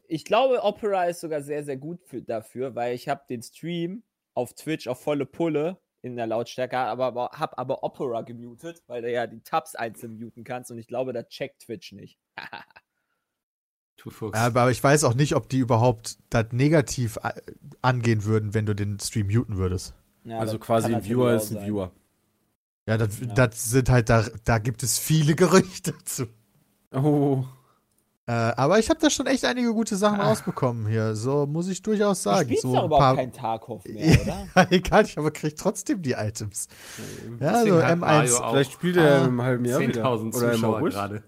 [0.06, 4.02] Ich glaube, Opera ist sogar sehr, sehr gut für, dafür, weil ich habe den Stream
[4.34, 9.00] auf Twitch auf volle Pulle in der Lautstärke, aber, aber habe aber Opera gemutet, weil
[9.00, 12.18] du ja die Tabs einzeln muten kannst und ich glaube, da checkt Twitch nicht.
[13.96, 14.36] Du Fuchs.
[14.36, 17.18] Ja, aber ich weiß auch nicht, ob die überhaupt das negativ
[17.80, 19.94] angehen würden, wenn du den Stream muten würdest.
[20.24, 21.66] Ja, also quasi ein Viewer ist ein sein.
[21.66, 21.90] Viewer.
[22.86, 23.26] Ja, das, Ja.
[23.26, 26.26] das sind halt, da, da gibt es viele Gerüchte zu.
[26.92, 27.44] Oh.
[28.26, 30.28] Äh, aber ich habe da schon echt einige gute Sachen Ah.
[30.28, 31.14] rausbekommen hier.
[31.14, 32.44] So muss ich durchaus Du sagen.
[32.46, 34.46] spielst so überhaupt paar, kein Tarkov mehr, oder?
[34.54, 36.68] Ja, egal, ich aber krieg trotzdem die Items.
[37.38, 38.40] Ja, so hat Mario M1.
[38.40, 40.04] auch Vielleicht spielt er Ah, im halben Jahr wieder.
[40.04, 41.22] 10.000 Oder im Zuschauer gerade.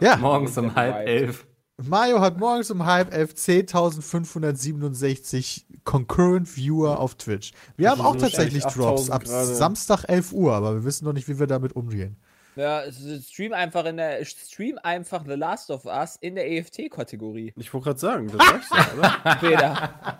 [0.00, 1.46] Ja, Morgens um halb elf.
[1.78, 7.52] Mario hat morgens um halb elf 10.567 Concurrent Viewer auf Twitch.
[7.76, 9.54] Wir haben auch so tatsächlich Drops 8000 ab gerade.
[9.54, 12.16] Samstag 11 Uhr, aber wir wissen noch nicht, wie wir damit umgehen.
[12.54, 12.82] Ja,
[13.26, 17.54] stream einfach in der Stream einfach The Last of Us in der EFT-Kategorie.
[17.56, 19.36] Ich wollte gerade sagen, das reicht ja, oder?
[19.40, 20.18] Peter.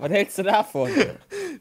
[0.00, 0.90] Was hältst du davon?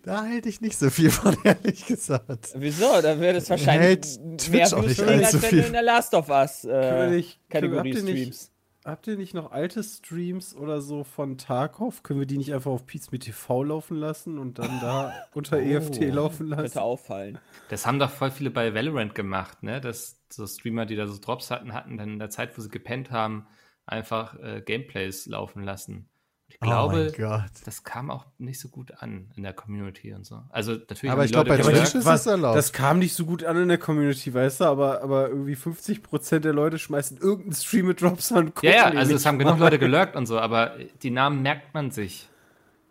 [0.01, 2.49] Da hätte ich nicht so viel von, ehrlich gesagt.
[2.55, 2.99] Wieso?
[2.99, 5.61] Da wird es wahrscheinlich Hält mehr Twitch auch nicht kriegen, als allzu wenn viel.
[5.61, 8.51] du in der Last of Us äh, wir- Kategorie streamst.
[8.85, 12.03] Habt ihr nicht noch alte Streams oder so von Tarkov?
[12.03, 16.01] Können wir die nicht einfach auf Pizza TV laufen lassen und dann da unter EFT
[16.13, 16.77] laufen Könnte lassen?
[16.77, 17.39] auffallen.
[17.69, 19.81] Das haben doch voll viele bei Valorant gemacht, ne?
[19.81, 22.69] Dass so Streamer, die da so Drops hatten, hatten dann in der Zeit, wo sie
[22.69, 23.47] gepennt haben,
[23.87, 26.07] einfach äh, Gameplays laufen lassen.
[26.47, 27.51] Ich oh glaube, mein Gott.
[27.65, 30.41] das kam auch nicht so gut an in der Community und so.
[30.49, 32.55] Also natürlich Aber ich die glaub, Leute bei Twitch ist es erlaubt.
[32.55, 36.39] Das kam nicht so gut an in der Community, weißt du, aber, aber irgendwie 50%
[36.39, 38.47] der Leute schmeißen irgendeinen Stream mit Drops an.
[38.49, 39.57] und Ja, ja, also es haben genug.
[39.59, 42.29] Leute gelurkt und so, aber die Namen merkt man sich.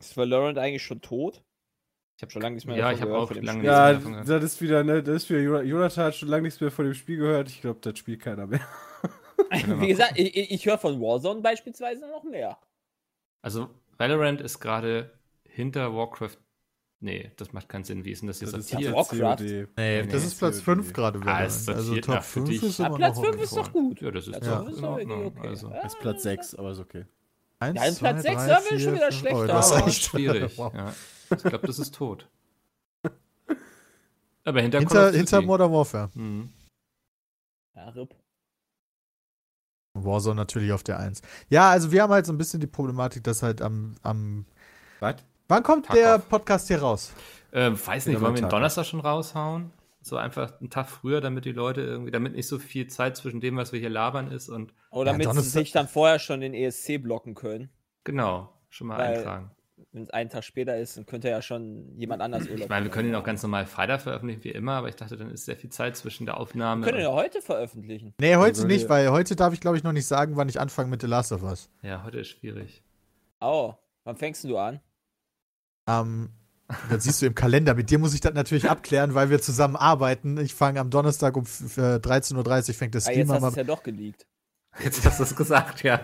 [0.01, 1.43] Ist Valorant eigentlich schon tot?
[2.17, 3.71] Ich habe schon lange nichts mehr Ja, ich hab gehört auch von dem lange Spiel.
[3.71, 4.29] nichts Ja, mehr davon gehört.
[4.29, 6.95] das ist wieder, ne, das ist wieder, Jonathan- hat schon lange nichts mehr von dem
[6.95, 7.49] Spiel gehört.
[7.49, 8.61] Ich glaube, das spielt keiner mehr.
[9.81, 12.59] Wie gesagt, ich- ich höre von Warzone beispielsweise noch mehr.
[13.45, 15.11] Also Valorant ist gerade
[15.45, 16.39] hinter Warcraft.
[17.01, 18.03] Nee, das macht keinen Sinn.
[18.07, 19.37] Wie ist denn das jetzt Das ist ja Warcraft.
[19.45, 20.65] Nee, Nee, das ist Platz COD.
[20.65, 21.19] 5 gerade.
[21.19, 21.69] Ah, Valorant.
[21.69, 22.63] also Top nach für 5 dich.
[22.63, 24.01] ist Ah, immer Platz noch 5 ist doch gut.
[24.01, 25.49] Ja, das ist Platz doch in Ordnung, okay.
[25.49, 25.69] also.
[25.69, 27.05] Das ist Platz 6, aber ist okay.
[27.59, 29.39] Eins, Ja, in Platz zwei, sechs, drei, da wär schon wieder schlechter.
[29.43, 30.59] Oh, das ist echt schwierig.
[30.59, 30.73] Wow.
[30.75, 30.95] Ja.
[31.37, 32.29] Ich glaube, das ist tot.
[34.45, 35.43] Aber hinter, Hinter, hinter.
[35.43, 36.11] Modern Warfare.
[36.15, 36.49] Mhm.
[37.77, 38.15] Ja, RIP.
[39.99, 41.23] Warzone natürlich auf der 1.
[41.49, 43.95] Ja, also wir haben halt so ein bisschen die Problematik, dass halt am.
[44.03, 44.45] am
[45.01, 45.17] Was?
[45.49, 46.29] wann kommt Tag der auf.
[46.29, 47.13] Podcast hier raus?
[47.53, 48.51] Ähm, weiß nicht, wollen wir den Tag.
[48.51, 49.71] Donnerstag schon raushauen?
[50.03, 53.41] So einfach einen Tag früher, damit die Leute irgendwie, damit nicht so viel Zeit zwischen
[53.41, 56.19] dem, was wir hier labern ist und Oder Ja, damit sie Donnerstag- sich dann vorher
[56.19, 57.71] schon den ESC blocken können.
[58.03, 59.51] genau, schon mal Weil- eintragen.
[59.95, 62.85] Wenn es einen Tag später ist, dann könnte ja schon jemand anders Urlaub Ich meine,
[62.87, 65.45] wir können ihn auch ganz normal Freitag veröffentlichen, wie immer, aber ich dachte, dann ist
[65.45, 66.85] sehr viel Zeit zwischen der Aufnahme.
[66.85, 68.13] Wir können ihn ja heute veröffentlichen.
[68.21, 70.59] Nee, heute Also, nicht, weil heute darf ich, glaube ich, noch nicht sagen, wann ich
[70.61, 71.71] anfange mit The Last of Us.
[71.83, 72.83] ja, heute ist schwierig.
[73.41, 74.81] Oh, wann fängst du an?
[75.89, 76.31] Ähm,
[76.91, 77.75] das siehst du im Kalender.
[77.75, 80.39] Mit dir muss ich das natürlich abklären, weil wir zusammen arbeiten.
[80.39, 83.43] Ich fange am Donnerstag um f- äh, 13.30 Uhr fängt der Ah, Stream jetzt hast
[83.45, 83.49] an.
[83.51, 84.27] es ja doch geleakt.
[84.83, 86.01] Jetzt hast du es gesagt, ja.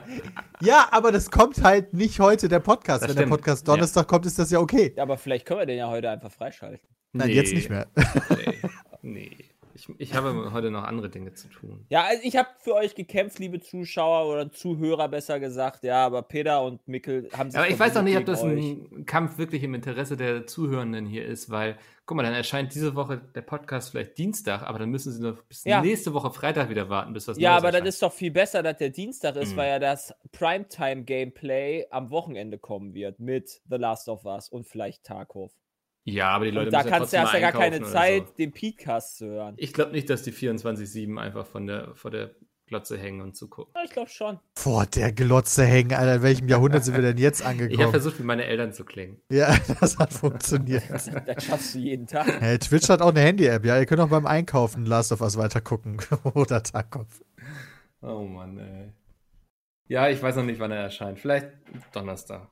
[0.61, 3.03] Ja, aber das kommt halt nicht heute, der Podcast.
[3.03, 3.37] Das Wenn der stimmt.
[3.37, 4.93] Podcast Donnerstag kommt, ist das ja okay.
[4.97, 6.87] Ja, aber vielleicht können wir den ja heute einfach freischalten.
[7.13, 7.89] Nein, jetzt nicht mehr.
[8.31, 8.59] Nee,
[9.03, 9.37] nee.
[9.75, 11.87] Ich, ich habe heute noch andere Dinge zu tun.
[11.89, 15.85] Ja, also ich habe für euch gekämpft, liebe Zuschauer oder Zuhörer besser gesagt.
[15.85, 17.59] Ja, aber Peter und Mikkel haben sich.
[17.59, 21.07] Aber ich weiß noch nicht, ob das gegen ein Kampf wirklich im Interesse der Zuhörenden
[21.07, 21.79] hier ist, weil,
[22.11, 25.40] guck mal, dann erscheint diese Woche der Podcast vielleicht Dienstag, aber dann müssen sie noch
[25.44, 25.81] bis Ja.
[25.81, 27.38] nächste Woche Freitag wieder warten, bis was.
[27.38, 27.88] Ja, Neues aber das erscheint.
[27.88, 29.57] ist doch viel besser, dass der Dienstag ist, Mhm.
[29.59, 35.05] weil ja das Primetime-Gameplay am Wochenende kommen wird mit The Last of Us und vielleicht
[35.05, 35.53] Tarkov.
[36.05, 37.83] Ja, aber die Leute Und da müssen ja kannst du trotzdem hast ja gar keine
[37.83, 38.35] Zeit, So.
[38.35, 39.55] den Podcast zu hören.
[39.59, 42.35] Ich glaube nicht, dass die 24-7 einfach von der, vor der
[42.71, 43.73] Glotze hängen und zugucken.
[43.77, 44.39] Ja, ich glaube schon.
[44.65, 46.15] Boah, der Glotze hängen, Alter.
[46.15, 47.91] In welchem Jahrhundert sind wir denn jetzt Ich habe angekommen?
[47.91, 49.21] versucht, wie meine Eltern zu klingen.
[49.31, 50.85] Ja, das hat funktioniert.
[50.91, 52.41] Das schaffst du jeden Tag.
[52.41, 53.79] Hey, Twitch hat auch eine Handy-App, ja.
[53.79, 56.01] Ihr könnt auch beim Einkaufen Last of Us weiter gucken.
[56.35, 57.07] Oder Tarkov.
[58.01, 58.93] Oh Mann, ey.
[59.89, 61.19] Ja, ich weiß noch nicht, wann er erscheint.
[61.19, 61.49] Vielleicht
[61.93, 62.49] Donnerstag.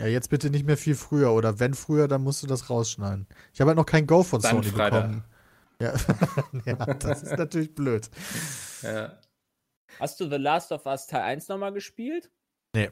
[0.00, 1.32] Ja, jetzt bitte nicht mehr viel früher.
[1.32, 3.26] Oder wenn früher, dann musst du das rausschneiden.
[3.52, 5.02] Ich habe halt noch kein Go von Dann Sony Freitag.
[5.02, 5.24] bekommen.
[5.82, 5.94] Ja.
[6.64, 8.08] ja, das ist natürlich blöd.
[8.82, 9.18] Ja.
[9.98, 12.30] Hast du The Last of Us Teil 1 nochmal gespielt?
[12.74, 12.90] Nee.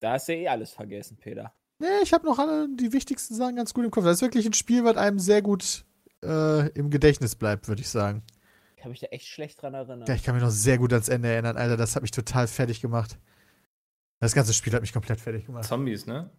[0.00, 1.54] Da hast du ja eh alles vergessen, Peter.
[1.78, 4.04] Nee, ich habe noch alle die wichtigsten Sachen ganz gut im Kopf.
[4.04, 5.84] Das ist wirklich ein Spiel, was einem sehr gut
[6.24, 8.24] äh, im Gedächtnis bleibt, würde ich sagen.
[8.76, 10.08] Ich habe mich da echt schlecht dran erinnert.
[10.08, 11.76] Ja, ich kann mich noch sehr gut ans Ende erinnern, Alter.
[11.76, 13.18] Das hat mich total fertig gemacht.
[14.20, 15.64] Das ganze Spiel hat mich komplett fertig gemacht.
[15.64, 16.30] Zombies, ne?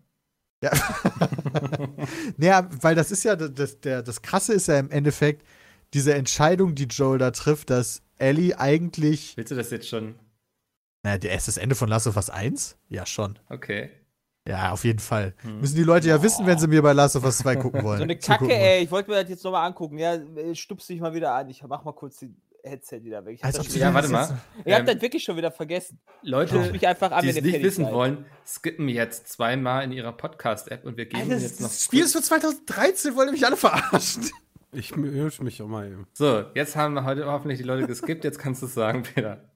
[0.61, 0.71] Ja.
[2.37, 5.45] naja, weil das ist ja, das, der, das Krasse ist ja im Endeffekt
[5.93, 9.35] diese Entscheidung, die Joel da trifft, dass Ellie eigentlich.
[9.37, 10.15] Willst du das jetzt schon?
[11.03, 12.77] Naja, der ist das Ende von Last of Us 1?
[12.89, 13.39] Ja, schon.
[13.49, 13.89] Okay.
[14.47, 15.33] Ja, auf jeden Fall.
[15.41, 15.61] Hm.
[15.61, 17.99] Müssen die Leute ja wissen, wenn sie mir bei Last of Us 2 gucken wollen.
[17.99, 18.83] so eine Kacke, ey.
[18.83, 19.97] Ich wollte mir das jetzt nochmal angucken.
[19.97, 21.49] Ja, äh, stupst dich mal wieder an.
[21.49, 23.35] Ich mach mal kurz die Headset wieder weg.
[23.35, 24.37] Ich hab, Als das, ob schon du Ja, warte mal.
[24.65, 25.99] ich hab Ähm, das wirklich schon wieder vergessen.
[26.21, 30.11] Leute, mich einfach an, die es ihr nicht wissen wollen, skippen jetzt zweimal in ihrer
[30.13, 31.67] Podcast-App und wir geben Das, jetzt noch.
[31.69, 34.29] das Spiel ist für 2013, wollen mich alle verarschen.
[34.71, 36.07] Ich höre mich auch mal eben.
[36.13, 38.23] so, jetzt haben wir heute hoffentlich die Leute geskippt.
[38.23, 39.49] Jetzt kannst du es sagen, Peter.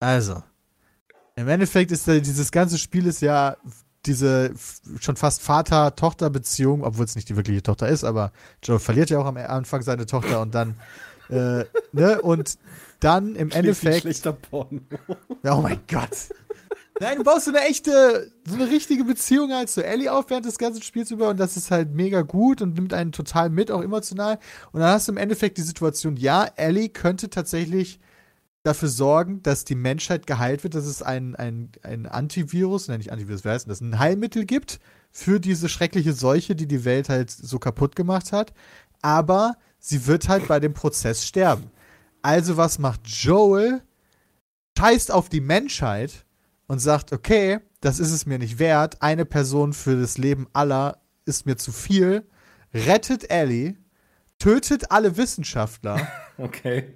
[0.00, 0.42] Also,
[1.34, 3.56] im Endeffekt ist dieses ganze Spiel ist ja
[4.04, 4.52] diese
[5.00, 9.26] schon fast Vater-Tochter-Beziehung, obwohl es nicht die wirkliche Tochter ist, aber Joe verliert ja auch
[9.26, 10.78] am Anfang seine Tochter und dann,
[11.28, 12.58] äh, ne, und
[13.00, 14.00] dann im Klingt Endeffekt.
[14.00, 14.80] schlechter Porno.
[15.44, 16.30] Oh mein Gott.
[16.98, 20.46] Nein, du baust so eine echte, so eine richtige Beziehung halt zu Ellie auf während
[20.46, 23.70] des ganzen Spiels über und das ist halt mega gut und nimmt einen total mit,
[23.70, 24.38] auch emotional.
[24.72, 28.00] Und dann hast du im Endeffekt die Situation, ja, Ellie könnte tatsächlich
[28.62, 33.12] dafür sorgen, dass die Menschheit geheilt wird, dass es ein, ein, ein Antivirus, nein, nicht
[33.12, 34.80] Antivirus, wie heißt denn das, ein Heilmittel gibt
[35.12, 38.54] für diese schreckliche Seuche, die die Welt halt so kaputt gemacht hat.
[39.02, 39.52] Aber
[39.86, 41.70] sie wird halt bei dem Prozess sterben.
[42.20, 43.82] Also was macht Joel?
[44.76, 46.26] Scheißt auf die Menschheit
[46.66, 51.00] und sagt, okay, das ist es mir nicht wert, eine Person für das Leben aller
[51.24, 52.28] ist mir zu viel,
[52.74, 53.76] rettet Ellie,
[54.38, 56.06] tötet alle Wissenschaftler
[56.38, 56.94] Okay.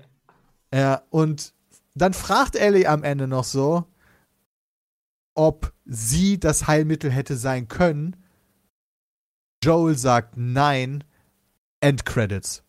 [0.75, 1.55] ja, und
[1.95, 3.87] dann fragt Ellie am Ende noch so,
[5.35, 8.17] ob sie das Heilmittel hätte sein können.
[9.63, 11.05] Joel sagt nein,
[11.81, 12.63] Endcredits.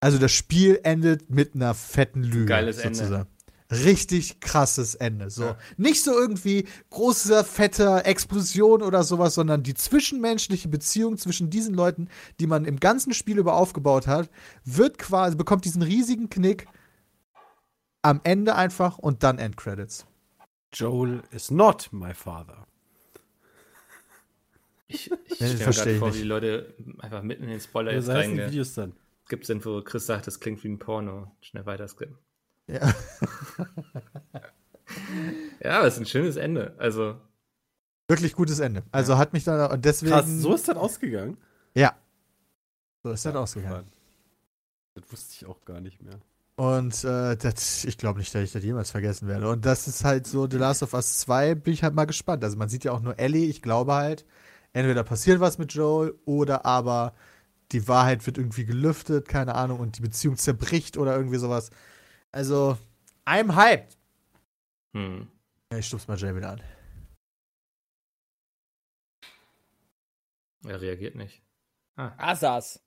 [0.00, 2.46] Also das Spiel endet mit einer fetten Lüge.
[2.46, 2.98] Geiles Ende.
[2.98, 3.28] sozusagen.
[3.70, 5.28] Richtig krasses Ende.
[5.28, 5.44] So.
[5.44, 5.58] Ja.
[5.76, 12.08] Nicht so irgendwie große, fette Explosion oder sowas, sondern die zwischenmenschliche Beziehung zwischen diesen Leuten,
[12.40, 14.30] die man im ganzen Spiel über aufgebaut hat,
[14.64, 16.66] wird quasi, bekommt diesen riesigen Knick
[18.00, 20.06] am Ende einfach und dann Endcredits.
[20.72, 22.66] Joel is not my father.
[24.86, 26.16] Ich, ich stelle mir vor, nicht.
[26.16, 28.50] wie die Leute einfach mitten in den Spoiler Ja, jetzt reingehen.
[28.50, 28.94] Videos dann.
[29.28, 31.30] Gibt es Info, wo Chris sagt, das klingt wie ein Porno.
[31.40, 32.18] Schnell weiter skippen.
[32.66, 32.92] Ja.
[35.62, 36.74] Ja, aber es ist ein schönes Ende.
[36.78, 37.16] Also,
[38.08, 38.82] Wirklich gutes Ende.
[38.90, 40.12] Also hat mich da und deswegen.
[40.12, 41.36] Krass, so ist das ausgegangen.
[41.74, 41.94] Ja.
[43.02, 43.86] So ist das ausgegangen.
[44.94, 46.18] Das wusste ich auch gar nicht mehr.
[46.56, 49.48] Und äh, das, ich glaube nicht, dass ich das jemals vergessen werde.
[49.48, 52.42] Und das ist halt so, The Last of Us 2 bin ich halt mal gespannt.
[52.42, 54.24] Also man sieht ja auch nur Ellie, ich glaube halt,
[54.72, 57.14] entweder passiert was mit Joel oder aber
[57.72, 61.70] die Wahrheit wird irgendwie gelüftet, keine Ahnung, und die Beziehung zerbricht oder irgendwie sowas.
[62.32, 62.78] Also,
[63.26, 63.96] I'm hyped.
[64.94, 65.28] Hm.
[65.70, 66.62] Ja, ich stup's mal Jay wieder an.
[70.64, 71.42] Er reagiert nicht.
[71.96, 72.82] Ah, Asas.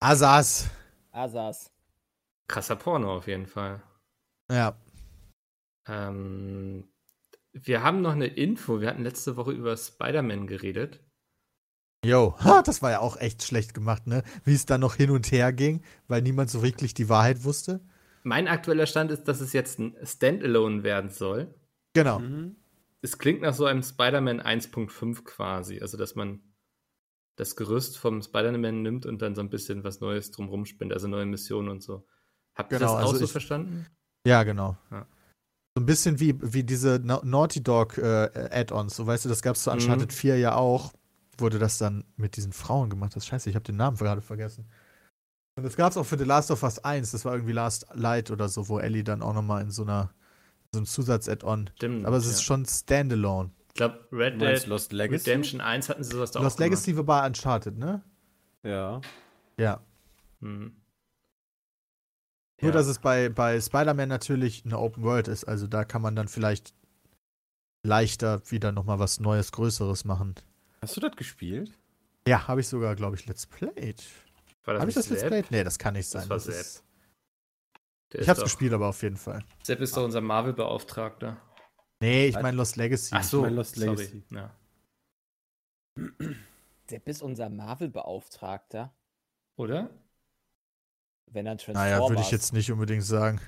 [0.00, 0.70] Asas.
[1.12, 1.72] Asas.
[2.48, 3.82] krasser Porno auf jeden Fall.
[4.50, 4.78] Ja.
[5.88, 6.88] Ähm,
[7.52, 8.80] wir haben noch eine Info.
[8.80, 11.00] Wir hatten letzte Woche über Spider-Man geredet.
[12.06, 14.22] Yo, ha, das war ja auch echt schlecht gemacht, ne?
[14.44, 17.80] Wie es dann noch hin und her ging, weil niemand so wirklich die Wahrheit wusste.
[18.22, 21.54] Mein aktueller Stand ist, dass es jetzt ein Standalone werden soll.
[21.94, 22.18] Genau.
[22.20, 22.56] Mhm.
[23.02, 25.80] Es klingt nach so einem Spider-Man 1.5 quasi.
[25.80, 26.40] Also, dass man
[27.36, 31.06] das Gerüst vom Spider-Man nimmt und dann so ein bisschen was Neues drumrum spinnt, also
[31.08, 32.06] neue Missionen und so.
[32.54, 33.86] Habt ihr Genau, das auch also so ich- verstanden?
[34.26, 34.76] Ja, genau.
[34.90, 35.06] Ja.
[35.76, 38.96] So ein bisschen wie, wie diese Na Naughty Dog äh, Add-ons.
[38.96, 39.76] So, weißt du, das gab es zu Mhm.
[39.76, 40.92] Uncharted 4 ja auch.
[41.38, 43.14] Wurde das dann mit diesen Frauen gemacht?
[43.14, 44.66] Das scheiße, ich habe den Namen gerade vergessen.
[45.56, 47.10] Und das gab es auch für The Last of Us 1.
[47.12, 50.12] Das war irgendwie Last Light oder so, wo Ellie dann auch nochmal in so einer
[50.72, 51.70] so einem Zusatz-Add-on.
[51.76, 52.06] Stimmt.
[52.06, 52.30] Aber es ja.
[52.32, 53.50] ist schon Standalone.
[53.68, 55.30] Ich glaube, Red Dead Lost Legacy?
[55.30, 56.86] Redemption 1 hatten sie sowas da Lost auch gemacht.
[56.86, 58.02] Legacy war Uncharted, ne?
[58.62, 59.00] Ja.
[59.58, 59.80] Ja.
[60.40, 60.76] Hm.
[62.60, 62.72] Nur, Ja.
[62.72, 65.44] dass es bei, bei Spider-Man natürlich eine Open World ist.
[65.44, 66.74] Also da kann man dann vielleicht
[67.82, 70.34] leichter wieder nochmal was Neues, Größeres machen.
[70.86, 71.72] Hast du das gespielt?
[72.28, 74.04] Ja, habe ich sogar, glaube ich, Let's Played.
[74.64, 75.24] War das Habe ich das Let's?
[75.24, 75.50] Played?
[75.50, 76.28] Nee, das kann nicht sein.
[76.28, 76.84] war Das ist, Sepp.
[78.12, 79.44] Der ich habe es gespielt, aber auf jeden Fall.
[79.64, 81.40] Sepp ist doch unser Marvel-Beauftragter.
[82.00, 83.16] Nee, ich meine Lost Legacy.
[83.16, 83.96] Ach so, mein Lost sorry.
[83.96, 84.22] Legacy.
[84.30, 84.54] Ja.
[86.88, 88.94] Sepp ist unser Marvel-Beauftragter.
[89.56, 89.90] Oder?
[91.26, 91.90] Wenn er Transformers.
[91.90, 93.40] Naja, würde ich jetzt nicht unbedingt sagen.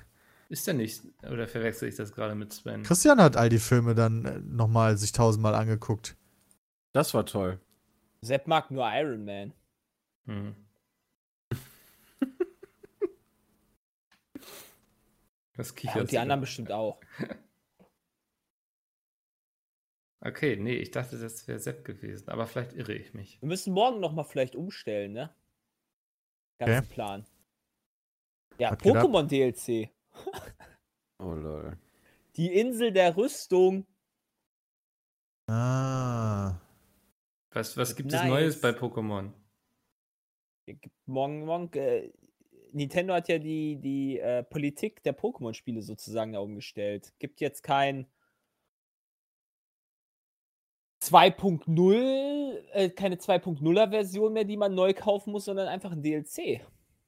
[0.49, 1.03] Ist der nicht?
[1.23, 2.83] Oder verwechsel ich das gerade mit Sven?
[2.83, 6.17] Christian hat all die Filme dann äh, nochmal sich tausendmal angeguckt.
[6.93, 7.61] Das war toll.
[8.21, 9.53] Sepp mag nur Iron Man.
[10.27, 10.55] Hm.
[15.57, 17.01] Was Ja, kicherst und die anderen bestimmt auch.
[20.21, 23.41] Okay, nee, ich dachte, das wäre Sepp gewesen, aber vielleicht irre ich mich.
[23.41, 25.33] Wir müssen morgen noch mal vielleicht umstellen, ne?
[26.59, 26.93] Ganzen Okay.
[26.95, 27.27] Plan.
[28.59, 29.05] Ja, Was geht ab?
[29.05, 29.91] Pokémon DLC.
[31.21, 31.77] Oh lol.
[32.37, 33.87] Die Insel der Rüstung.
[35.49, 36.55] Ah.
[37.59, 38.23] Was, was gibt Nice.
[38.23, 39.33] es Neues bei Pokémon?
[41.07, 42.13] Morgen, morgen, äh,
[42.71, 47.13] Nintendo hat ja die, die äh, Politik der Pokémon-Spiele sozusagen da umgestellt.
[47.19, 48.07] Gibt jetzt kein
[51.03, 56.65] 2.0, äh, keine 2.0er Version mehr, die man neu kaufen muss, sondern einfach ein DLC.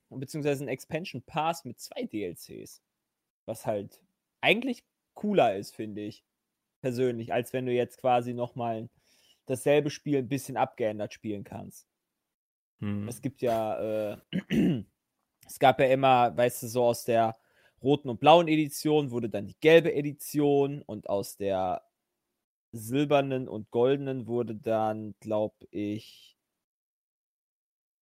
[0.08, 2.82] Beziehungsweise ein Expansion Pass mit zwei DLCs.
[3.46, 4.02] Was halt
[4.40, 4.84] eigentlich
[5.14, 6.24] cooler ist, finde ich.
[6.80, 8.88] Persönlich, als wenn du jetzt quasi nochmal
[9.50, 11.86] dasselbe Spiel ein bisschen abgeändert spielen kannst.
[12.80, 13.08] Hm.
[13.08, 14.16] Es gibt ja, äh,
[15.46, 17.36] es gab ja immer, weißt du, so aus der
[17.82, 21.82] roten und blauen Edition wurde dann die gelbe Edition und aus der
[22.72, 26.38] silbernen und goldenen wurde dann, glaube ich,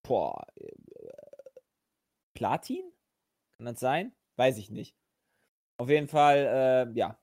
[0.03, 0.73] boah, äh,
[2.35, 2.93] Platin?
[3.57, 4.13] Kann das sein?
[4.37, 4.97] Weiß ich nicht.
[5.79, 7.19] Auf jeden Fall, äh, ja,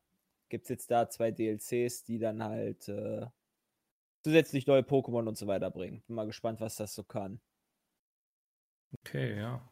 [0.49, 3.25] gibt es jetzt da zwei DLCs, die dann halt äh,
[4.25, 6.01] zusätzlich neue Pokémon und so weiter bringen.
[6.07, 7.39] Bin mal gespannt, was das so kann.
[8.99, 9.69] Okay, ja.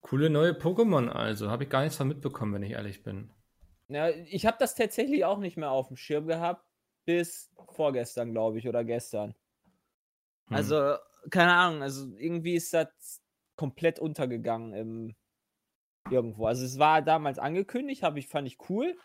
[0.00, 1.50] Coole neue Pokémon also.
[1.50, 3.30] Habe ich gar nichts von mitbekommen, wenn ich ehrlich bin.
[3.88, 6.64] Ja, ich habe das tatsächlich auch nicht mehr auf dem Schirm gehabt,
[7.04, 9.34] bis vorgestern, glaube ich, oder gestern.
[10.48, 10.56] Hm.
[10.56, 10.96] Also,
[11.28, 13.20] keine Ahnung, also irgendwie ist das
[13.56, 15.14] komplett untergegangen im
[16.10, 16.46] irgendwo.
[16.46, 18.98] Also es war damals angekündigt, habe ich, fand ich cool.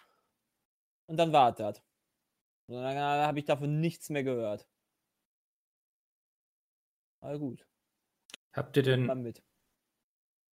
[1.07, 1.83] Und dann war das.
[2.67, 4.65] Und dann habe ich davon nichts mehr gehört.
[7.21, 7.65] Aber gut,
[8.53, 9.33] Habt ihr denn,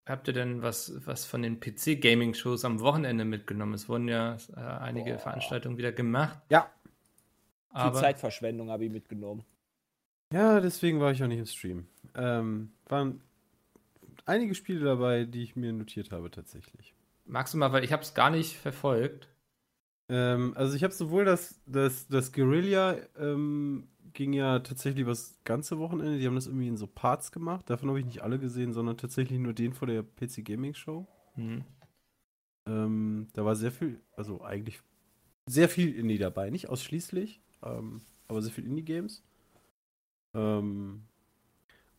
[0.07, 3.75] habt ihr denn was, was von den PC-Gaming-Shows am Wochenende mitgenommen?
[3.75, 5.19] Es wurden ja äh, einige Boah.
[5.19, 6.39] Veranstaltungen wieder gemacht.
[6.49, 6.71] Ja.
[7.71, 9.45] Viel Aber Zeitverschwendung habe ich mitgenommen.
[10.33, 11.87] Ja, deswegen war ich auch nicht im Stream.
[12.15, 13.21] Ähm, waren
[14.25, 16.95] einige Spiele dabei, die ich mir notiert habe tatsächlich.
[17.25, 19.27] magst du mal, weil ich habe es gar nicht verfolgt.
[20.11, 25.79] Ähm, also ich habe sowohl das, das, das Guerilla ähm, ging ja tatsächlich übers ganze
[25.79, 26.19] Wochenende.
[26.19, 27.69] Die haben das irgendwie in so Parts gemacht.
[27.69, 31.07] Davon habe ich nicht alle gesehen, sondern tatsächlich nur den vor der PC Gaming Show.
[31.35, 31.63] Hm.
[32.67, 34.81] Ähm, da war sehr viel, also eigentlich
[35.47, 36.49] sehr viel Indie dabei.
[36.49, 39.23] Nicht ausschließlich, ähm, aber sehr viel Indie-Games.
[40.33, 41.03] Ähm,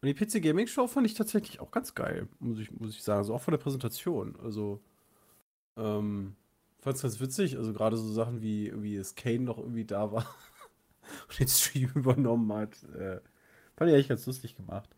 [0.03, 3.03] Und die PC Gaming Show fand ich tatsächlich auch ganz geil, muss ich, muss ich
[3.03, 3.19] sagen.
[3.19, 4.37] Also auch von der Präsentation.
[4.43, 4.81] Also,
[5.77, 6.37] ähm,
[6.83, 7.57] fand es ganz witzig.
[7.57, 10.27] Also gerade so Sachen wie, wie es Kane noch irgendwie da war
[11.29, 12.83] und den Stream übernommen hat.
[12.95, 13.21] Äh,
[13.77, 14.91] fand ich eigentlich ganz lustig gemacht.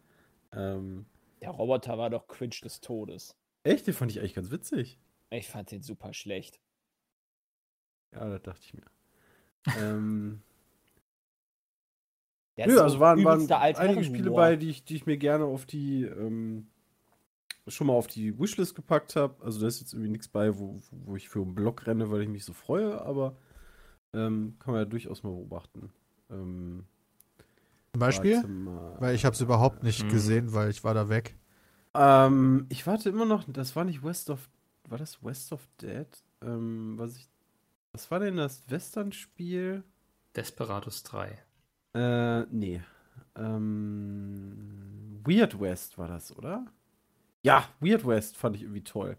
[0.53, 1.07] Ähm,
[1.41, 3.37] Der Roboter war doch cringe des Todes.
[3.63, 4.99] echt, den fand ich eigentlich ganz witzig.
[5.31, 6.61] Ich fand den super schlecht.
[8.13, 8.85] Ja, das dachte ich mir.
[9.79, 10.43] ähm,
[12.57, 15.67] Der Nö, also waren, waren einige Spiele bei, die ich, die ich mir gerne auf
[15.67, 16.69] die, ähm,
[17.67, 19.43] schon mal auf die Wishlist gepackt habe.
[19.45, 22.23] Also da ist jetzt irgendwie nichts bei, wo, wo ich für einen Blog renne, weil
[22.23, 23.37] ich mich so freue, aber
[24.13, 25.91] ähm, kann man ja durchaus mal beobachten.
[26.31, 26.85] Ähm,
[27.93, 28.43] Zum Beispiel?
[28.45, 28.97] mal.
[29.01, 30.11] Weil ich habe es überhaupt nicht Mhm.
[30.11, 31.37] gesehen, weil ich war da weg.
[31.95, 34.49] Ähm, ich warte immer noch, das war nicht West of,
[34.89, 36.09] war das West of Dead?
[36.43, 37.29] Ähm, was ich,
[37.93, 39.85] was war denn das Western-Spiel?
[40.37, 41.39] Desperados 3.
[41.95, 42.83] Äh, nee.
[43.37, 46.67] Ähm, Weird West war das, oder?
[47.45, 49.17] Ja, Weird West fand ich irgendwie toll.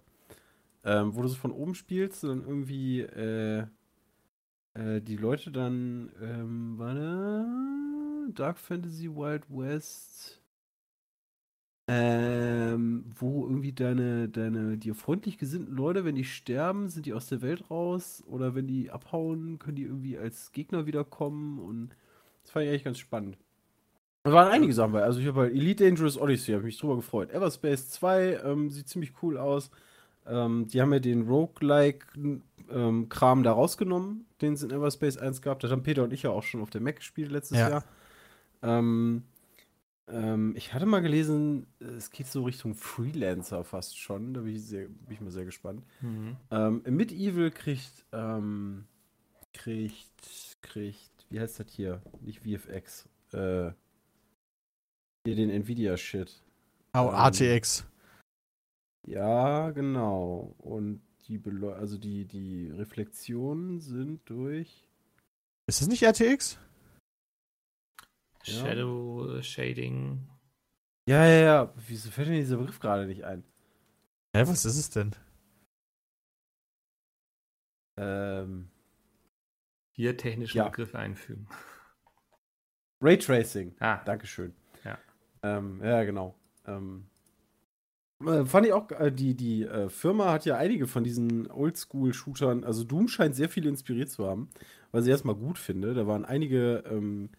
[0.85, 3.67] Ähm, wo du so von oben spielst und dann irgendwie äh,
[4.73, 7.45] äh, die Leute dann, ähm, warte,
[8.33, 10.41] Dark Fantasy Wild West,
[11.87, 17.27] ähm, wo irgendwie deine, deine dir freundlich gesinnten Leute, wenn die sterben, sind die aus
[17.27, 21.95] der Welt raus oder wenn die abhauen, können die irgendwie als Gegner wiederkommen und
[22.43, 23.37] das fand ich eigentlich ganz spannend.
[24.25, 25.03] Da waren einige Sachen bei.
[25.03, 27.29] Also ich habe halt Elite Dangerous Odyssey, habe mich drüber gefreut.
[27.31, 29.69] Everspace 2 ähm, sieht ziemlich cool aus.
[30.25, 35.59] Ähm, die haben ja den Roguelike-Kram da rausgenommen, den es in Everspace 1 gab.
[35.59, 37.69] Das haben Peter und ich ja auch schon auf der Mac gespielt letztes Ja.
[37.69, 37.83] Jahr.
[38.63, 39.21] Ähm,
[40.07, 44.33] ähm, ich hatte mal gelesen, es geht so Richtung Freelancer fast schon.
[44.33, 45.83] Da bin ich, sehr, bin ich mal sehr gespannt.
[46.01, 46.35] Mhm.
[46.49, 48.85] Ähm, Medieval kriegt, ähm,
[49.53, 52.01] kriegt, kriegt, wie heißt das hier?
[52.21, 53.07] Nicht VFX.
[53.31, 53.69] Äh,
[55.25, 56.41] hier den Nvidia-Shit.
[56.93, 57.85] Oh, Ähm, RTX.
[59.07, 60.55] Ja, genau.
[60.59, 64.87] Und die, Beleu also die, die Reflexionen sind durch.
[65.67, 66.57] Ist es nicht RTX?
[68.45, 68.53] Ja.
[68.53, 70.27] Shadow Shading.
[71.09, 71.73] Ja, ja, ja.
[71.87, 73.43] Wieso fällt mir dieser Begriff gerade nicht ein?
[74.35, 75.15] Hä, was ist es denn?
[77.97, 78.69] Ähm,
[79.95, 80.65] Hier technische Ja.
[80.65, 81.47] Begriffe einfügen.
[83.01, 83.75] Raytracing.
[83.79, 84.53] Ah, Dankeschön.
[85.45, 85.57] Ja.
[85.57, 86.35] Ähm, ja, genau.
[86.65, 87.05] Ähm,
[88.25, 92.63] äh, fand ich auch, äh, die, die äh, Firma hat ja einige von diesen Oldschool-Shootern,
[92.63, 94.49] also Doom scheint sehr viele inspiriert zu haben,
[94.91, 95.93] was ich erstmal gut finde.
[95.93, 97.29] Da waren einige ähm,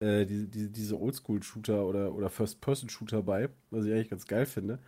[0.00, 4.78] äh, die, die, diese Oldschool-Shooter oder, oder First-Person-Shooter bei, was ich eigentlich ganz geil finde.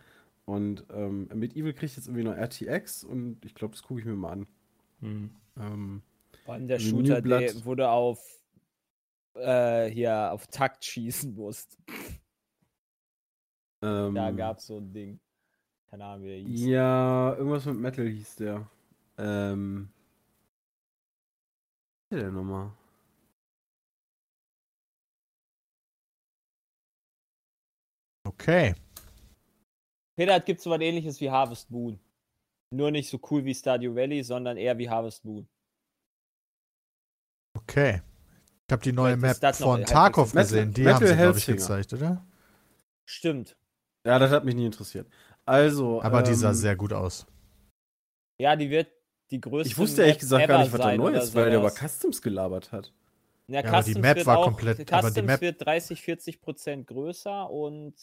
[0.45, 4.13] Und ähm, Medieval kriegt jetzt irgendwie noch RTX und ich glaube, das gucke ich mir
[4.13, 4.47] mal an.
[5.01, 5.29] hm.
[5.57, 6.01] Ähm,
[6.43, 8.19] Vor allem der Shooter, der, wo du auf
[9.33, 11.79] äh, hier auf Takt schießen musst.
[13.85, 15.19] Ähm, Da gab's so ein Ding.
[15.89, 16.61] Keine Ahnung, wie der hieß.
[16.65, 18.69] Ja, irgendwas mit Metal hieß der.
[19.17, 19.89] Ähm.
[22.09, 22.71] Was ist der nochmal?
[28.27, 28.73] Okay.
[30.15, 31.99] Peter, gibt so was ähnliches wie Harvest Moon.
[32.71, 35.47] Nur nicht so cool wie Stardew Valley, sondern eher wie Harvest Moon.
[37.57, 38.01] Okay.
[38.67, 40.73] Ich habe die neue Vielleicht Map von Tarkov Metal- gesehen.
[40.73, 42.25] Die Metal haben sie, glaube ich, gezeigt, oder?
[43.05, 43.55] Stimmt.
[44.05, 45.07] Ja, das hat mich nie interessiert.
[45.45, 46.01] Also.
[46.01, 47.25] Aber die sah ähm, sehr gut aus.
[48.39, 48.87] Ja, die wird
[49.31, 49.69] die größte.
[49.71, 51.71] Ich wusste ehrlich Map gesagt gar nicht, was da neu ist, weil der über.
[51.71, 52.93] Customs gelabert hat.
[53.47, 56.41] Ja, Ja, aber die Map war auch, komplett- Customs aber die Map- wird 30, 40
[56.41, 57.93] Prozent größer und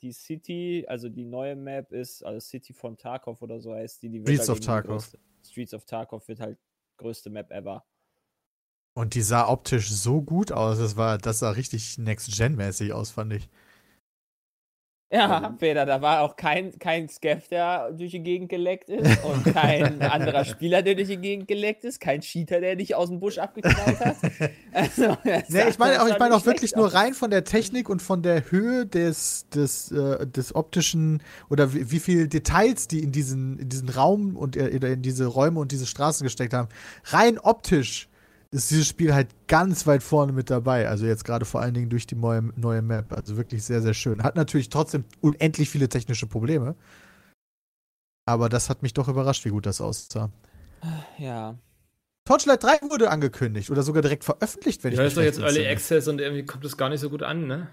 [0.00, 4.08] die City, also die neue Map ist, also City von Tarkov oder so heißt die,
[4.08, 4.96] die wird Streets halt of Tarkov.
[5.04, 6.58] größte- Streets of Tarkov wird halt
[6.98, 7.84] größte Map ever.
[8.94, 10.78] Und die sah optisch so gut aus.
[10.78, 13.48] Das, war, das sah richtig Next-Gen-mäßig aus, fand ich.
[15.12, 15.58] Ja, Ähm.
[15.58, 20.00] Peter, da war auch kein, kein Scav, der durch die Gegend geleckt ist und kein
[20.02, 23.38] anderer Spieler, der durch die Gegend geleckt ist, kein Cheater, der dich aus dem Busch
[23.38, 24.16] abgeknallt hat.
[24.74, 28.00] Also, Nee, ich meine auch, ich meine auch wirklich nur rein von der Technik und
[28.00, 33.12] von der Höhe des, des, äh, des optischen oder wie, wie viel Details die in
[33.12, 36.68] diesen, in diesen Raum und äh, oder in diese Räume und diese Straßen gesteckt haben.
[37.04, 38.08] Rein optisch
[38.52, 40.88] ist dieses Spiel halt ganz weit vorne mit dabei.
[40.88, 43.12] Also jetzt gerade vor allen Dingen durch die neue, neue Map.
[43.12, 44.22] Also wirklich sehr, sehr schön.
[44.22, 46.76] Hat natürlich trotzdem unendlich viele technische Probleme.
[48.26, 50.30] Aber das hat mich doch überrascht, wie gut das aussah.
[51.18, 51.56] Ja.
[52.24, 55.38] Torchlight 3 wurde angekündigt oder sogar direkt veröffentlicht, wenn Ja, ich ist mich doch recht
[55.38, 55.68] jetzt Early.
[55.68, 57.68] Access und irgendwie kommt es gar nicht so gut an, ne?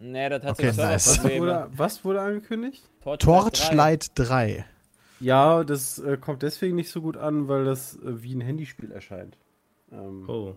[0.00, 1.08] Nee, das hat Okay, so nice.
[1.08, 2.82] Was wurde, was wurde angekündigt?
[3.18, 4.64] Torchlight 3.
[5.20, 8.92] Ja, das äh, kommt deswegen nicht so gut an, weil das äh, wie ein Handyspiel
[8.92, 9.36] erscheint.
[9.92, 10.56] Ähm, Oh.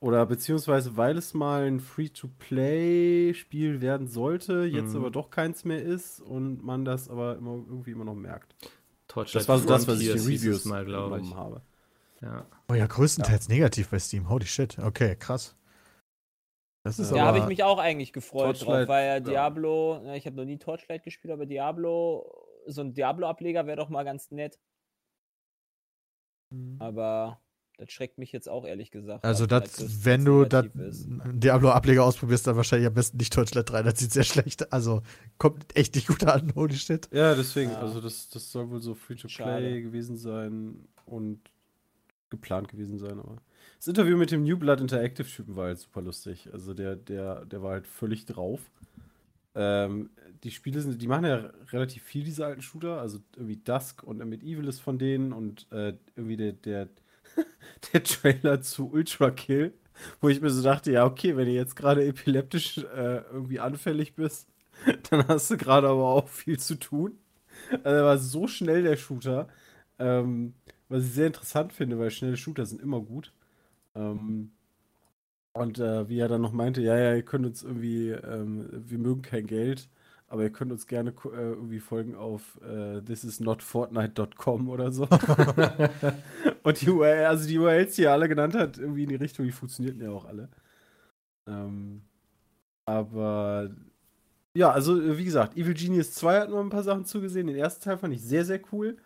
[0.00, 4.96] Oder beziehungsweise, weil es mal ein Free-to-Play-Spiel werden sollte, jetzt Mhm.
[4.96, 8.54] aber doch keins mehr ist und man das aber immer, irgendwie immer noch merkt.
[9.08, 11.36] Torchlight Das war so das, was ich in Reviews mal, glaube genommen ich.
[11.36, 11.62] habe.
[12.20, 12.46] Ja.
[12.68, 14.28] Oh ja, größtenteils negativ bei Steam.
[14.28, 14.78] Holy shit.
[14.78, 15.56] Okay, krass.
[16.82, 19.20] Das ist Ja, Da habe ich mich auch eigentlich gefreut Torchlight, drauf, weil ja ja.
[19.20, 22.30] Diablo, na, ich habe noch nie Torchlight gespielt, aber Diablo,
[22.66, 24.58] so ein Diablo-Ableger wäre doch mal ganz nett.
[26.78, 27.40] Aber
[27.76, 29.24] das schreckt mich jetzt auch ehrlich gesagt.
[29.24, 30.66] also, ab, das, es wenn du das.
[31.32, 33.82] Diablo-Ableger ausprobierst, dann wahrscheinlich am besten nicht Torchlight 3.
[33.82, 34.72] Das sieht sehr schlecht.
[34.72, 35.02] Also,
[35.38, 36.52] kommt echt nicht gut an.
[36.54, 37.08] Holy shit.
[37.12, 37.80] Ja, deswegen, Ja.
[37.80, 39.82] also das, das soll wohl so Free-to-Play Schade.
[39.82, 41.40] gewesen sein und
[42.30, 43.36] geplant gewesen sein, aber.
[43.78, 46.48] Das Interview mit dem New Blood Interactive-Typen war halt super lustig.
[46.52, 48.60] Also der, der, der war halt völlig drauf.
[49.54, 50.10] Ähm,
[50.42, 53.00] die Spiele sind, die machen ja relativ viel, diese alten Shooter.
[53.00, 56.88] Also irgendwie Dusk und Medieval ist von denen und äh, irgendwie der, der,
[57.92, 59.74] der Trailer zu Ultra Kill,
[60.20, 64.14] wo ich mir so dachte, ja, okay, wenn du jetzt gerade epileptisch äh, irgendwie anfällig
[64.14, 64.48] bist,
[65.10, 67.18] dann hast du gerade aber auch viel zu tun.
[67.84, 69.48] Also er war so schnell der Shooter,
[69.98, 70.54] ähm,
[70.88, 73.32] was ich sehr interessant finde, weil schnelle Shooter sind immer gut.
[73.96, 74.52] Ähm,
[75.52, 78.98] und äh, wie er dann noch meinte, ja, ja, ihr könnt uns irgendwie, ähm, wir
[78.98, 79.88] mögen kein Geld,
[80.34, 85.04] aber ihr könnt uns gerne äh, irgendwie folgen auf äh, thisisnotfortnite.com oder so.
[86.64, 89.46] und die URL, also die URLs, die er alle genannt hat, irgendwie in die Richtung,
[89.46, 90.48] die funktionierten ja auch alle.
[91.48, 92.02] Ähm,
[92.84, 93.70] aber
[94.56, 97.46] ja, also äh, wie gesagt, Evil Genius 2 hat noch ein paar Sachen zugesehen.
[97.46, 98.96] Den ersten Teil fand ich sehr, sehr cool.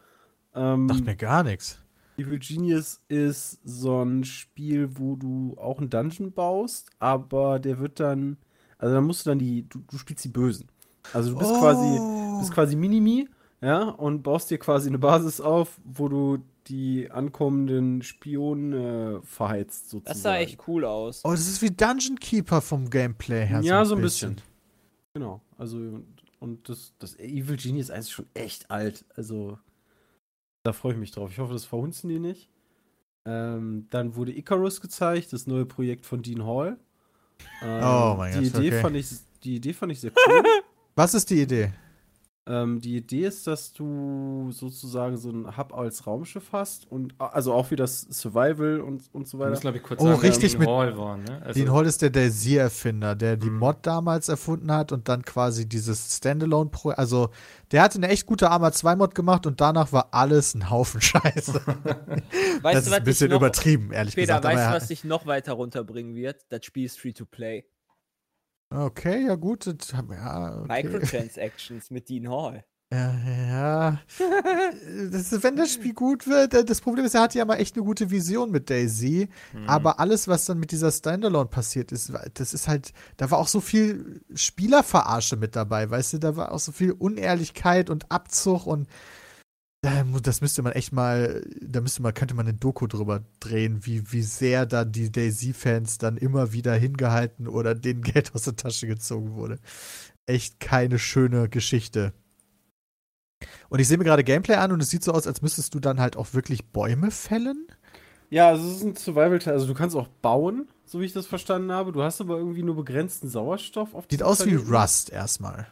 [0.54, 1.78] Ähm, Sagt mir gar nichts.
[2.16, 8.00] Evil Genius ist so ein Spiel, wo du auch einen Dungeon baust, aber der wird
[8.00, 8.38] dann,
[8.78, 10.70] also dann musst du dann die, du, du spielst die Bösen.
[11.12, 13.28] Also du bist quasi, bist quasi Minimi,
[13.60, 16.38] ja, und baust dir quasi eine Basis auf, wo du
[16.68, 20.14] die ankommenden Spione verheizt sozusagen.
[20.14, 21.22] Das sah echt cool aus.
[21.24, 23.60] Oh, das ist wie Dungeon Keeper vom Gameplay her.
[23.62, 24.36] Ja, so ein bisschen.
[25.14, 25.40] Genau.
[25.56, 26.06] Also, und,
[26.40, 29.04] und das, das Evil Genius 1 ist schon echt alt.
[29.16, 29.58] Also,
[30.62, 31.30] da freue ich mich drauf.
[31.32, 32.50] Ich hoffe, das verhunzen die nicht.
[33.24, 36.78] Ähm, dann wurde Icarus gezeigt, das neue Projekt von Dean Hall.
[37.62, 38.80] Ähm, Oh mein die Gott, Idee okay.
[38.82, 39.08] fand ich,
[39.42, 40.42] die Idee fand ich sehr cool.
[40.98, 41.70] Was ist die Idee?
[42.50, 47.52] ähm, die Idee ist, dass du sozusagen so ein Hub als Raumschiff hast und also
[47.52, 49.50] auch wie das Survival und, und so weiter.
[49.50, 51.42] müssen, glaube ich, kurz Oh, sagen, richtig Dean mit- Hall war, ne?
[51.42, 53.58] Also, Dean Hall ist der Daisy-Erfinder, der die Mhm.
[53.58, 56.88] Mod damals erfunden hat und dann quasi dieses Standalone Pro.
[56.88, 57.28] Also,
[57.70, 61.00] der hatte eine echt gute Arma 2 Mod gemacht und danach war alles ein Haufen
[61.02, 61.52] Scheiße.
[61.52, 64.56] Weißt das du, ist ein bisschen übertrieben, ehrlich Peter, gesagt.
[64.56, 66.46] weißt du, was dich noch weiter runterbringen wird?
[66.48, 67.66] Das Spiel ist free to play.
[68.70, 69.66] Okay, ja gut.
[69.66, 70.82] Ja, okay.
[70.82, 72.64] Microtransactions mit Dean Hall.
[72.90, 73.12] Ja,
[73.48, 74.00] ja.
[75.12, 77.76] Das, wenn das Spiel gut wird, äh, das Problem ist, er hatte ja mal echt
[77.76, 79.68] eine gute Vision mit Daisy, Mhm.
[79.68, 83.48] aber alles, was dann mit dieser Standalone passiert ist, das ist halt, da war auch
[83.48, 88.66] so viel Spielerverarsche mit dabei, weißt du, da war auch so viel Unehrlichkeit und Abzug
[88.66, 88.88] und
[89.82, 94.12] das müsste man echt mal, da müsste man, könnte man eine Doku drüber drehen, wie,
[94.12, 98.86] wie sehr da die Daisy-Fans dann immer wieder hingehalten oder denen Geld aus der Tasche
[98.86, 99.58] gezogen wurde.
[100.26, 102.12] Echt keine schöne Geschichte.
[103.68, 105.80] Und ich sehe mir gerade Gameplay an und es sieht so aus, als müsstest du
[105.80, 107.68] dann halt auch wirklich Bäume fällen.
[108.30, 109.54] Ja, also es ist ein Survival-Teil.
[109.54, 111.92] Also du kannst auch bauen, so wie ich das verstanden habe.
[111.92, 114.74] Du hast aber irgendwie nur begrenzten Sauerstoff auf Sieht aus wie Planeten.
[114.74, 115.66] Rust erstmal.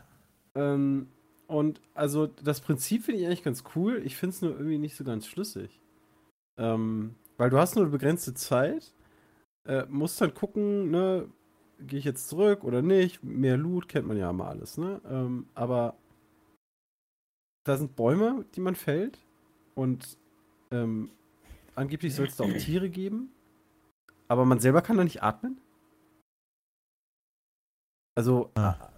[0.55, 1.09] Ähm,
[1.47, 4.03] und also das Prinzip finde ich eigentlich ganz cool.
[4.05, 5.81] Ich finde es nur irgendwie nicht so ganz schlüssig.
[6.59, 8.93] Ähm, weil du hast nur eine begrenzte Zeit,
[9.67, 11.29] äh, musst dann gucken, ne,
[11.81, 13.23] gehe ich jetzt zurück oder nicht.
[13.23, 15.01] Mehr Loot kennt man ja immer alles, ne?
[15.09, 15.95] Ähm, aber
[17.65, 19.19] da sind Bäume, die man fällt
[19.75, 20.17] und
[20.71, 21.11] ähm,
[21.75, 23.33] angeblich soll es da auch Tiere geben,
[24.29, 25.61] aber man selber kann da nicht atmen.
[28.17, 28.96] Also Ah.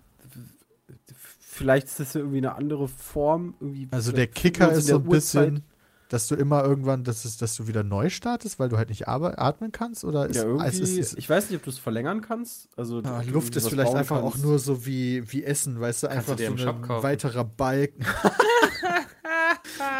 [1.59, 3.55] Vielleicht ist das ja irgendwie eine andere Form.
[3.91, 5.63] Also der Kicker ist so ein bisschen,
[6.09, 9.09] dass du immer irgendwann, dass, es, dass du wieder neu startest, weil du halt nicht
[9.09, 10.05] atmen kannst?
[10.05, 10.65] Oder ist, Ja, irgendwie.
[10.65, 12.69] also es ist, ich weiß nicht, ob du es verlängern kannst.
[12.77, 14.45] Also Ah, du Luft ist vielleicht einfach auch kannst.
[14.45, 18.05] nur so wie, wie Essen, weißt du, Kannst du einfach dir so ein weiterer Balken.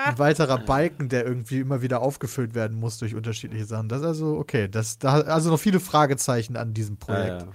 [0.07, 3.89] ein weiterer Balken, der irgendwie immer wieder aufgefüllt werden muss durch unterschiedliche Sachen.
[3.89, 7.43] Das ist also, okay, das, da, also noch viele Fragezeichen an diesem Projekt.
[7.43, 7.53] Ja, ja.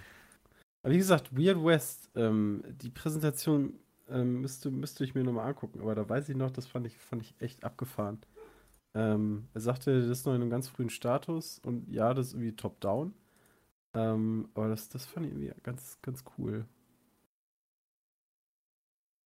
[0.84, 3.74] Aber wie gesagt, Weird West, ähm, die Präsentation
[4.10, 6.98] ähm, müsste, müsste ich mir nochmal angucken, aber da weiß ich noch, das fand ich,
[6.98, 8.20] fand ich echt abgefahren.
[8.96, 12.34] Ähm, er sagte, das ist noch in einem ganz frühen Status und ja, das ist
[12.34, 13.14] irgendwie top-down.
[13.96, 16.66] Ähm, aber das, das fand ich irgendwie ganz, ganz cool.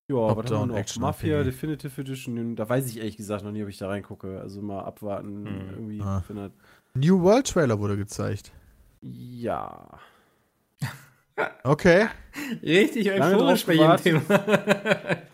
[0.09, 0.75] Ja, was haben wir noch?
[0.77, 1.51] Action Mafia RPG.
[1.51, 4.39] Definitive Edition, da weiß ich ehrlich gesagt noch nie, ob ich da reingucke.
[4.39, 5.69] Also mal abwarten, Hm.
[5.71, 6.23] irgendwie, Ah.
[6.93, 8.53] New World Trailer wurde gezeigt.
[9.01, 9.99] Ja.
[11.63, 12.07] Okay.
[12.63, 13.97] Richtig euphorisch bei jedem.
[13.97, 14.21] Thema.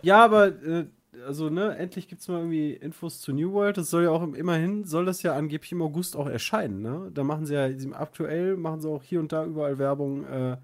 [0.02, 0.86] Ja, aber äh,
[1.26, 3.78] also ne, endlich gibt's mal irgendwie Infos zu New World.
[3.78, 7.12] Das soll ja auch im- immerhin soll das ja angeblich im August auch erscheinen, ne?
[7.14, 10.26] Da machen sie ja aktuell machen sie auch hier und da überall Werbung.
[10.26, 10.58] Äh,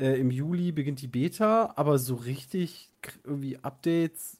[0.00, 2.90] äh, Im Juli beginnt die Beta, aber so richtig
[3.24, 4.38] irgendwie Updates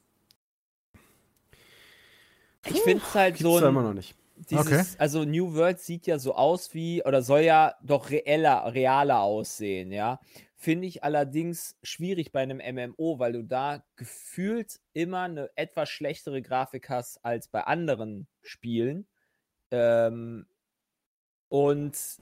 [2.67, 4.15] Ich finde es halt so ein, immer noch nicht.
[4.49, 4.83] Dieses, Okay.
[4.97, 9.91] Also New World sieht ja so aus wie, oder soll ja doch reeller, realer aussehen,
[9.91, 10.19] ja.
[10.61, 16.41] Finde ich allerdings schwierig bei einem MMO, weil du da gefühlt immer eine etwas schlechtere
[16.41, 19.07] Grafik hast als bei anderen Spielen.
[19.71, 20.45] Ähm,
[21.47, 22.17] und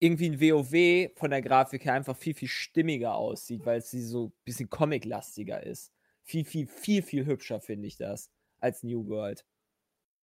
[0.00, 4.26] irgendwie ein WoW von der Grafik her einfach viel, viel stimmiger aussieht, weil sie so
[4.26, 5.92] ein bisschen comic-lastiger ist.
[6.24, 8.28] Viel, viel, viel, viel hübscher finde ich das
[8.58, 9.44] als New World.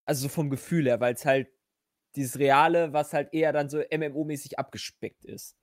[0.06, 1.50] Also so vom Gefühl her, weil es halt
[2.16, 5.56] dieses Reale, was halt eher dann so MMO-mäßig abgespeckt ist.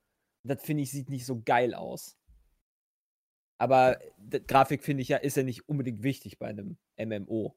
[0.44, 2.16] Das finde ich, sieht nicht so geil aus.
[3.58, 3.98] Aber
[4.48, 7.56] Grafik finde ich ja, ist ja nicht unbedingt wichtig bei einem MMO.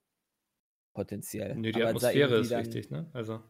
[0.93, 1.55] Potenziell.
[1.55, 3.09] Nee, die Aber Atmosphäre ist dann- wichtig, ne?
[3.13, 3.43] Also.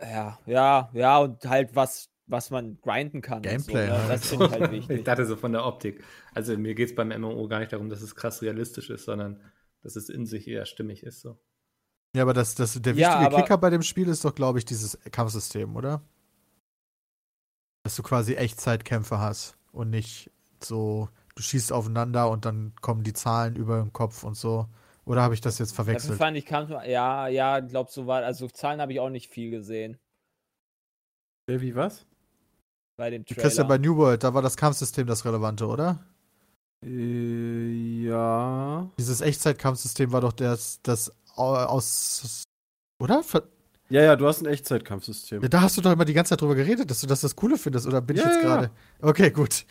[0.00, 3.42] Ja, ja, ja, und halt was, was man grinden kann.
[3.42, 3.98] Gameplay so, ne?
[3.98, 4.10] halt.
[4.10, 5.04] Das finde ich halt Ich wichtig.
[5.04, 6.02] dachte so von der Optik.
[6.34, 9.42] Also mir geht es beim MMO gar nicht darum, dass es krass realistisch ist, sondern
[9.82, 11.20] dass es in sich eher stimmig ist.
[11.20, 11.38] So.
[12.16, 14.58] Ja, aber das, das, der Ja, wichtige aber- Kicker bei dem Spiel ist doch, glaube
[14.58, 16.02] ich, dieses Kampfsystem, oder?
[17.90, 20.30] Dass du quasi Echtzeitkämpfe hast und nicht
[20.62, 24.68] so, du schießt aufeinander und dann kommen die Zahlen über den Kopf und so.
[25.04, 26.16] Oder habe ich das jetzt verwechselt?
[26.16, 29.50] fand ich, kam, ja, ja, glaub so war, also Zahlen habe ich auch nicht viel
[29.50, 29.98] gesehen
[31.48, 32.06] Wer wie was?
[32.96, 33.42] bei dem Du Trailer.
[33.42, 35.98] kriegst ja bei New World, da war das Kampfsystem das Relevante, oder?
[36.86, 38.88] Äh, ja.
[39.00, 42.44] Dieses Echtzeitkampfsystem war doch das, das au- aus.
[43.02, 43.24] Oder?
[43.24, 43.42] Ver
[43.90, 45.42] Ja, ja, du hast ein Echtzeitkampfsystem.
[45.42, 47.34] Ja, da hast du doch immer die ganze Zeit drüber geredet, dass du das das
[47.36, 48.54] Coole findest, oder bin ich Ja, jetzt ja, ja.
[48.56, 48.70] gerade?
[49.00, 49.64] Okay, gut.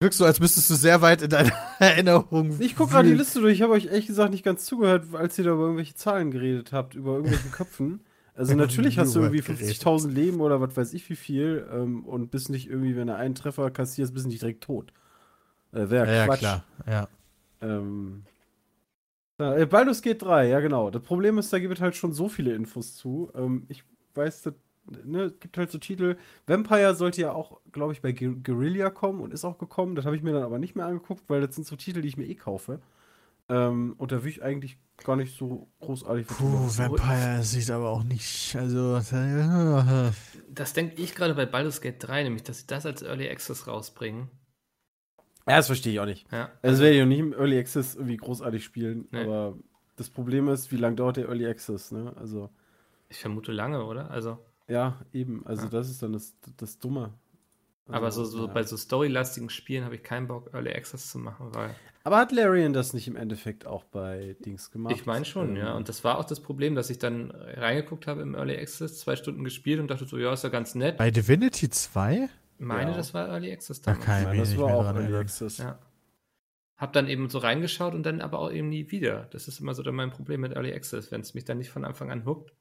[0.00, 2.54] Wirkst so, als müsstest du sehr weit in deiner Erinnerung.
[2.60, 3.14] Ich gucke gerade die.
[3.14, 3.54] Liste durch.
[3.54, 6.72] Ich habe euch ehrlich gesagt nicht ganz zugehört, als ihr da über irgendwelche Zahlen geredet
[6.72, 8.00] habt, über irgendwelchen Köpfen.
[8.34, 9.58] Also natürlich hast du irgendwie Gerät.
[9.58, 13.16] 50.000 Leben oder was weiß ich wie viel ähm, und bist nicht irgendwie, wenn du
[13.16, 14.92] einen Treffer kassierst, bist du nicht direkt tot.
[15.72, 16.38] Äh, Wäre Ja, ja, Quatsch.
[16.38, 16.64] klar.
[16.88, 17.08] Ja.
[17.60, 18.22] Ähm,
[19.38, 20.90] ja, äh, Baldur's Gate 3, ja genau.
[20.90, 23.30] Das Problem ist, da gibt es halt schon so viele Infos zu.
[23.34, 23.84] Ähm, ich
[24.14, 24.54] weiß, das,
[25.04, 26.16] ne, es gibt halt so Titel.
[26.46, 29.94] Vampire sollte ja auch, glaube ich, bei Gu- Guerilla kommen und ist auch gekommen.
[29.94, 32.08] Das habe ich mir dann aber nicht mehr angeguckt, weil das sind so Titel, die
[32.08, 32.80] ich mir eh kaufe.
[33.48, 36.68] Ähm, und da will ich eigentlich gar nicht so großartig Puh.
[36.76, 38.56] Vampire sieht aber auch nicht.
[38.56, 39.00] Also.
[40.48, 43.66] Das denke ich gerade bei Baldur's Gate 3, nämlich, dass sie das als Early Access
[43.66, 44.28] rausbringen.
[45.48, 46.30] Ja, das verstehe ich auch nicht.
[46.32, 46.50] Ja.
[46.62, 49.22] Also werde ich auch nicht im Early Access irgendwie großartig spielen, Nee.
[49.24, 49.54] aber
[49.96, 52.12] das Problem ist, wie lange dauert der Early Access, ne?
[52.16, 52.50] Also,
[53.08, 54.10] Ich vermute lange, oder?
[54.10, 54.38] Also,
[54.68, 55.46] ja, eben.
[55.46, 55.70] Also Ja.
[55.70, 57.14] das ist dann das, das Dumme.
[57.88, 58.52] aber so, Also, so ja.
[58.52, 61.74] bei so storylastigen Spielen habe ich keinen Bock, Early Access zu machen, weil
[62.04, 64.94] Aber hat Larian das nicht im Endeffekt auch bei Dings gemacht?
[64.94, 65.74] ich meine schon, Ähm, ja.
[65.74, 69.16] Und das war auch das Problem, dass ich dann reingeguckt habe im Early Access, zwei
[69.16, 70.96] Stunden gespielt und dachte so, ja, ist ja ganz nett.
[70.98, 72.28] Bei Divinity 2?
[72.58, 72.96] Meine, Ja.
[72.96, 74.08] das war Early Access Da damals.
[74.22, 75.14] Ja, mich das war auch Early.
[75.16, 75.58] Access.
[75.58, 75.78] Ja.
[76.76, 79.24] Hab dann eben so reingeschaut und dann aber auch eben nie wieder.
[79.30, 81.10] Das ist immer so dann mein Problem mit Early Access.
[81.10, 82.52] Wenn es mich dann nicht von Anfang an hookt,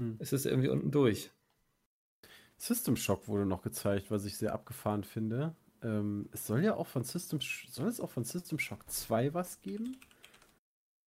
[0.00, 0.16] Hm.
[0.18, 1.30] ist es irgendwie unten durch.
[2.56, 5.54] System Shock wurde noch gezeigt, was ich sehr abgefahren finde.
[5.82, 9.60] Ähm, es soll ja auch von System soll es auch von System Shock 2 was
[9.62, 9.96] geben?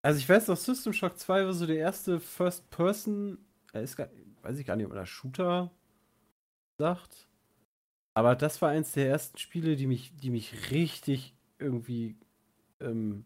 [0.02, 3.38] Also ich weiß noch, System Shock 2 war so der erste First Person,
[3.74, 4.10] äh, ist gar,
[4.42, 5.72] weiß ich gar nicht, ob man das Shooter
[6.80, 7.28] sagt.
[8.14, 12.16] Aber das war eins der ersten Spiele, die mich, die mich richtig irgendwie,
[12.80, 13.26] ähm,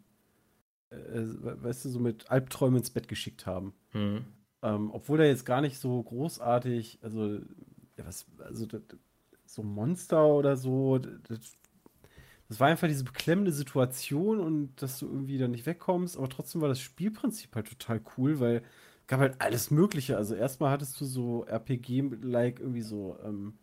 [0.89, 3.73] äh, weißt du, so mit Albträumen ins Bett geschickt haben.
[3.91, 4.25] Hm.
[4.63, 7.35] Ähm, obwohl er jetzt gar nicht so großartig, also,
[7.97, 8.81] ja, was, also das,
[9.45, 11.57] so Monster oder so, das,
[12.49, 16.61] das war einfach diese beklemmende Situation und dass du irgendwie da nicht wegkommst, aber trotzdem
[16.61, 18.63] war das Spielprinzip halt total cool, weil
[19.01, 20.17] es gab halt alles Mögliche.
[20.17, 23.57] Also erstmal hattest du so RPG-like irgendwie so, ähm,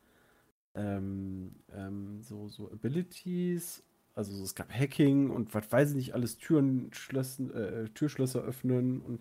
[0.75, 3.83] ähm, ähm, so, so Abilities,
[4.14, 9.01] also es gab Hacking und was weiß ich nicht, alles Türen schlössen, äh, Türschlösser öffnen
[9.01, 9.20] und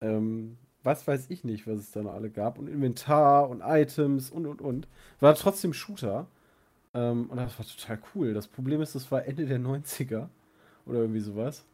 [0.00, 2.58] ähm, was weiß ich nicht, was es da noch alle gab.
[2.58, 4.88] Und Inventar und Items und und und.
[5.20, 6.28] War trotzdem Shooter.
[6.94, 8.34] Ähm, und das war total cool.
[8.34, 10.28] Das Problem ist, das war Ende der 90er
[10.86, 11.66] oder irgendwie sowas.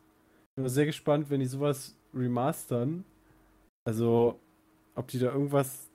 [0.50, 3.04] Ich bin sehr gespannt, wenn die sowas remastern.
[3.84, 4.40] Also,
[4.94, 5.90] ob die da irgendwas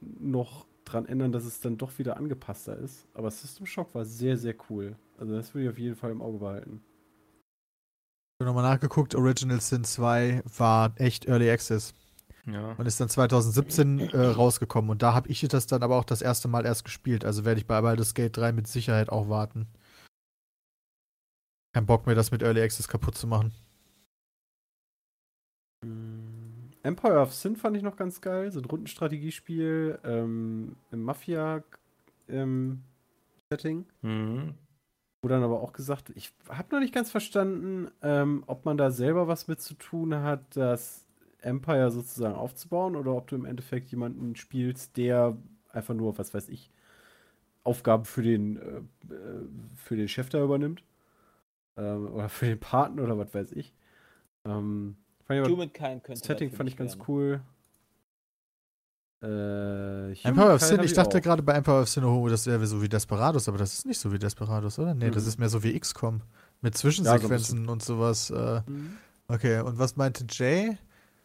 [0.00, 3.06] noch dran ändern, dass es dann doch wieder angepasster ist.
[3.14, 4.96] Aber System Shock war sehr, sehr cool.
[5.18, 6.82] Also, das würde ich auf jeden Fall im Auge behalten.
[8.38, 11.94] Ich habe nochmal nachgeguckt, Original Sin 2 war echt Early Access.
[12.46, 12.72] Ja.
[12.72, 14.90] und ist dann 2017 äh, rausgekommen.
[14.90, 17.24] Und da habe ich das dann aber auch das erste Mal erst gespielt.
[17.24, 19.68] Also werde ich bei Baldur's Gate 3 mit Sicherheit auch warten.
[21.74, 23.52] Kein Bock mehr, das mit Early Access kaputt zu machen.
[25.84, 26.29] Mm,
[26.82, 28.50] Empire of Sin fand ich noch ganz geil.
[28.50, 33.86] So ein Rundenstrategiespiel ähm, im Mafia-Setting.
[34.02, 34.54] Mhm.
[35.22, 38.90] Wo dann aber auch gesagt, ich habe noch nicht ganz verstanden, ähm, ob man da
[38.90, 41.04] selber was mit zu tun hat, das
[41.42, 45.36] Empire sozusagen aufzubauen oder ob du im Endeffekt jemanden spielst, der
[45.72, 46.70] einfach nur, was weiß ich,
[47.62, 48.78] Aufgaben für den, äh,
[49.12, 50.82] äh, für den Chef da übernimmt.
[51.76, 53.74] Ähm, oder für den Paten oder was weiß ich.
[54.44, 54.96] Ähm,
[55.34, 57.04] fand ich aber, Humankind könnte das Setting fand ich ganz werden.
[57.08, 57.40] cool.
[59.22, 61.22] Äh, Empire of Sin, ich dachte auch.
[61.22, 63.98] gerade bei Empire of Sin, oh, das wäre so wie Desperados, aber das ist nicht
[63.98, 64.94] so wie Desperados, oder?
[64.94, 65.28] Nee, das Mhm.
[65.28, 66.22] ist mehr so wie XCOM.
[66.62, 68.30] Mit Zwischensequenzen und sowas.
[68.30, 68.96] Äh, Mhm.
[69.28, 70.78] okay, und was meinte Jay?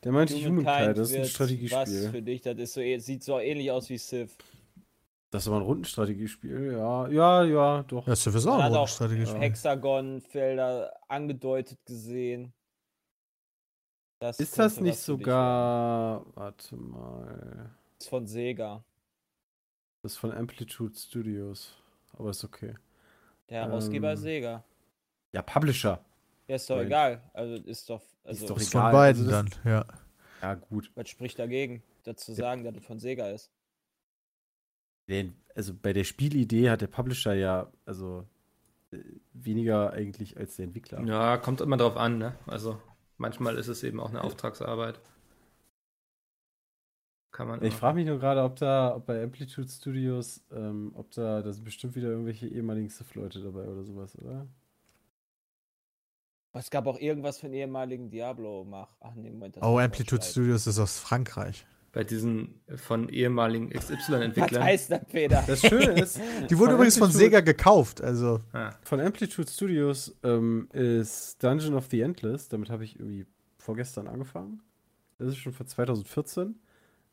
[0.04, 2.10] Der meinte Humankind, das ist ein wird Was Strategiespiel.
[2.12, 4.36] für dich, das ist so, eh- sieht so ähnlich aus wie Civ.
[5.32, 7.08] Das ist aber ein Rundenstrategiespiel, ja.
[7.10, 8.06] Ja, ja, doch.
[8.08, 9.40] Ja, ist sowieso Man auch ein auch Strategiespiel.
[9.42, 12.54] Hexagonfelder angedeutet gesehen.
[14.20, 16.26] Das Ist das nicht sogar.
[16.36, 17.26] Warte mal.
[17.28, 17.76] werden.
[18.00, 18.84] Ist von Sega.
[20.02, 21.76] Das ist von Amplitude Studios.
[22.14, 22.76] Aber ist okay.
[23.50, 24.64] Der Herausgeber ist Ähm, Sega.
[25.34, 26.04] Ja, Publisher.
[26.48, 26.88] Ja, ist doch Mensch.
[26.88, 27.22] egal.
[27.34, 28.02] Also ist doch.
[28.24, 28.82] Also, doch Ist egal.
[28.84, 29.86] von beiden Also das- dann, ja.
[30.42, 30.92] Ja, gut.
[30.96, 33.52] Was spricht dagegen, dazu sagen, dass es von Sega ist?
[35.10, 38.26] Den, also bei der Spielidee hat der Publisher ja, also
[38.92, 38.98] äh,
[39.34, 41.02] weniger eigentlich als der Entwickler.
[41.06, 42.36] ja, kommt immer drauf an, ne?
[42.48, 42.82] Also
[43.18, 45.00] manchmal ist es eben auch eine Auftragsarbeit.
[47.32, 47.64] Kann man.
[47.64, 51.52] Ich frage mich nur gerade, ob da, ob bei Amplitude Studios, ähm, ob da, da
[51.52, 54.48] sind bestimmt wieder irgendwelche ehemaligen Civ-Leute dabei oder sowas, oder?
[56.54, 58.96] Es gab auch irgendwas von ehemaligen Diablo-Mach.
[59.02, 59.58] Ach nee, Moment.
[59.62, 60.24] Oh, Amplitude.
[60.24, 61.68] Studios ist aus Frankreich.
[61.96, 64.62] Bei diesen von ehemaligen Was XY-Entwicklern.
[64.64, 65.42] heißt das, Peter?
[65.48, 66.20] Das Schöne ist,
[66.50, 68.42] Die wurden Von übrigens von Sega gekauft, also.
[68.52, 72.50] Ah, Von Amplitude Studios ähm, ist Dungeon of the Endless.
[72.50, 73.26] Damit habe ich irgendwie
[73.58, 74.62] vorgestern angefangen.
[75.20, 76.60] Das ist schon von 2014.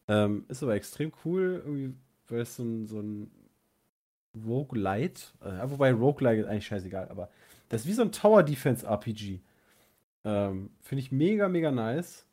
[0.08, 1.94] Ähm, ist aber extrem cool, irgendwie,
[2.26, 3.30] weil es so ein, so ein
[4.44, 7.30] Roguelite, äh, wobei Roguelite ist eigentlich scheißegal, aber
[7.68, 9.38] das ist wie so ein Tower Defense RPG.
[10.24, 12.26] Ähm, Finde ich mega, mega nice.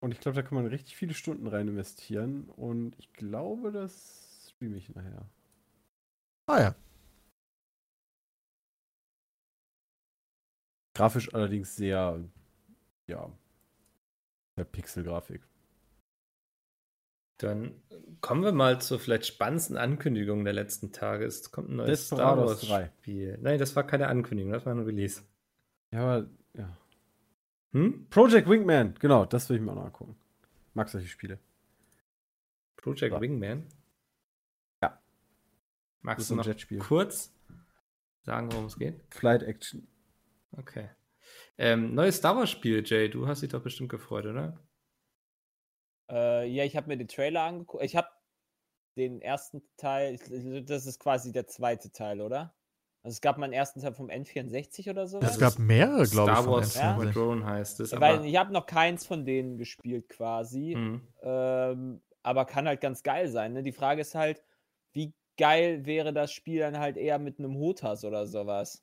[0.00, 2.48] Und ich glaube, da kann man richtig viele Stunden rein investieren.
[2.50, 5.28] Und ich glaube, das streame ich nachher.
[6.46, 6.74] Ah ja.
[10.94, 12.24] Grafisch allerdings sehr,
[13.06, 13.30] ja,
[14.56, 15.42] der Pixel-Grafik.
[17.38, 17.74] dann
[18.22, 21.26] kommen wir mal zur vielleicht spannendsten Ankündigung der letzten Tage.
[21.26, 22.90] Es kommt ein neues Star Wars 3.
[23.00, 23.38] Spiel.
[23.42, 25.22] Nein, das war keine Ankündigung, das war ein Release.
[25.92, 26.76] Ja, aber, ja.
[27.76, 28.06] Hm?
[28.08, 30.16] Project Wingman, genau, das will ich mir auch noch angucken.
[30.72, 31.38] Mag solche Spiele.
[32.76, 33.20] Project Ja.
[33.20, 33.66] Wingman?
[34.82, 34.88] Ja.
[34.88, 35.00] Das
[36.00, 36.78] Magst ist du ein noch Jetspiel.
[36.78, 37.34] kurz
[38.22, 39.02] sagen, worum es geht?
[39.14, 39.86] Flight Action.
[40.52, 40.88] Okay.
[41.58, 43.10] Ähm, neues Star Wars Spiel, Jay.
[43.10, 44.58] Du hast dich doch bestimmt gefreut, oder?
[46.10, 47.84] Äh, ja, ich habe mir den Trailer angeguckt.
[47.84, 48.08] Ich habe
[48.96, 50.16] den ersten Teil,
[50.64, 52.55] das ist quasi der zweite Teil, oder?
[53.06, 55.20] Also es gab mal einen ersten Teil vom N64 oder so.
[55.20, 56.96] Es gab mehrere, glaube ich, Star von Wars Ja.
[56.96, 57.12] N64.
[57.12, 57.92] Drone heißt es.
[57.92, 60.72] Weil Aber, ich habe noch keins von denen gespielt quasi.
[60.72, 61.00] Hm.
[61.22, 63.52] Ähm, aber kann halt ganz geil sein.
[63.52, 63.62] Ne?
[63.62, 64.42] Die Frage ist halt,
[64.92, 68.82] wie geil wäre das Spiel dann halt eher mit einem Hotas oder sowas?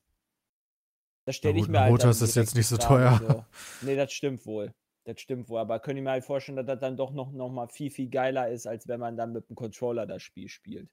[1.26, 1.92] Das stelle ich mir halt.
[1.92, 3.20] Hotas ist jetzt nicht so teuer.
[3.28, 3.46] So.
[3.86, 4.74] Nee, das stimmt wohl.
[5.04, 5.60] Das stimmt wohl.
[5.60, 8.10] Aber könnte ich mir halt vorstellen, dass das dann doch noch, noch mal viel, viel
[8.10, 10.88] geiler ist, als wenn man dann mit dem Controller das Spiel spielt.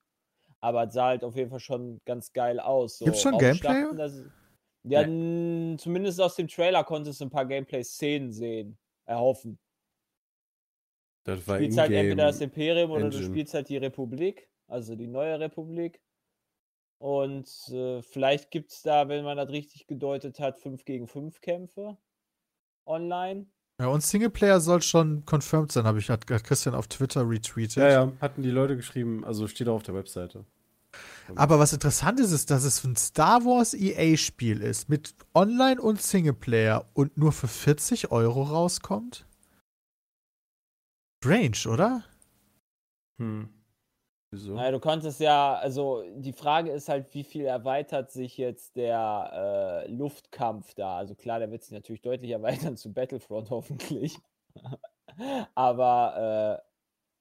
[0.61, 2.99] Aber es sah halt auf jeden Fall schon ganz geil aus.
[2.99, 3.87] So Gibt's schon Gameplay?
[3.97, 4.25] Das,
[4.85, 9.59] ja, n- zumindest aus dem Trailer konntest du ein paar Gameplay-Szenen sehen, erhoffen.
[11.25, 12.41] Das war Du spielst halt entweder das.
[12.41, 13.27] Imperium oder du Engine.
[13.27, 16.01] spielst halt die Republik, also die neue Republik.
[16.99, 21.41] Und äh, vielleicht gibt es da, wenn man das richtig gedeutet hat, 5 gegen 5
[21.41, 21.97] Kämpfe
[22.87, 23.51] online.
[23.81, 27.79] Ja, und Singleplayer soll schon confirmed sein, habe ich hat Christian auf Twitter retweetet.
[27.79, 30.45] Ja, ja, hatten die Leute geschrieben, also steht auch auf der Webseite.
[31.35, 36.03] Aber was interessant ist, ist, dass es ein Star Wars EA-Spiel ist, mit Online und
[36.03, 39.25] Singleplayer und nur für 40 Euro rauskommt.
[41.25, 42.05] Strange, oder?
[43.19, 43.49] Hm.
[44.33, 44.55] Wieso?
[44.55, 49.87] Naja, du konntest ja, also die Frage ist halt, wie viel erweitert sich jetzt der
[49.87, 50.99] äh, Luftkampf da?
[50.99, 54.19] Also klar, der wird sich natürlich deutlich erweitern zu Battlefront hoffentlich.
[55.55, 56.63] Aber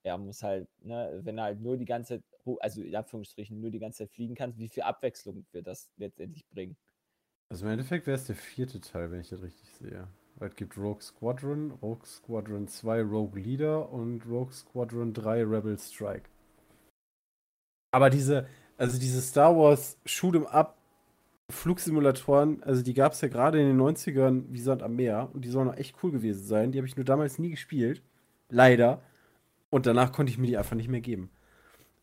[0.04, 3.60] äh, ja, muss halt, ne, wenn er halt nur die ganze Zeit, also in Anführungsstrichen
[3.60, 6.76] nur die ganze Zeit fliegen kannst, wie viel Abwechslung wird das letztendlich bringen?
[7.48, 10.06] Also im Endeffekt wäre es der vierte Teil, wenn ich das richtig sehe.
[10.38, 16.29] Es gibt Rogue Squadron, Rogue Squadron 2 Rogue Leader und Rogue Squadron 3 Rebel Strike.
[17.90, 20.76] Aber diese, also diese Star Wars Shoot'em Up
[21.50, 25.44] Flugsimulatoren, also die gab es ja gerade in den 90ern wie Sand am Meer und
[25.44, 26.70] die sollen auch echt cool gewesen sein.
[26.72, 28.02] Die habe ich nur damals nie gespielt.
[28.48, 29.02] Leider.
[29.68, 31.30] Und danach konnte ich mir die einfach nicht mehr geben.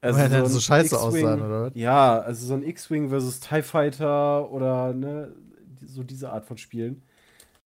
[0.02, 1.72] Also Weil ein so scheiße aussahen, oder was?
[1.76, 5.34] Ja, also so ein X-Wing versus TIE Fighter oder ne,
[5.86, 7.02] so diese Art von Spielen.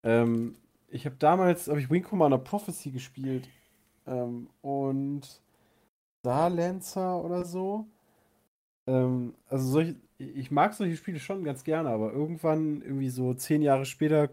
[0.04, 0.56] Ähm,
[0.88, 3.50] ich habe damals, habe ich Wing Commander Prophecy gespielt
[4.08, 5.42] ähm, und
[6.20, 7.86] Star Lancer oder so.
[8.88, 13.62] Ähm, also solche, ich mag solche Spiele schon ganz gerne, aber irgendwann, irgendwie so zehn
[13.62, 14.30] Jahre später,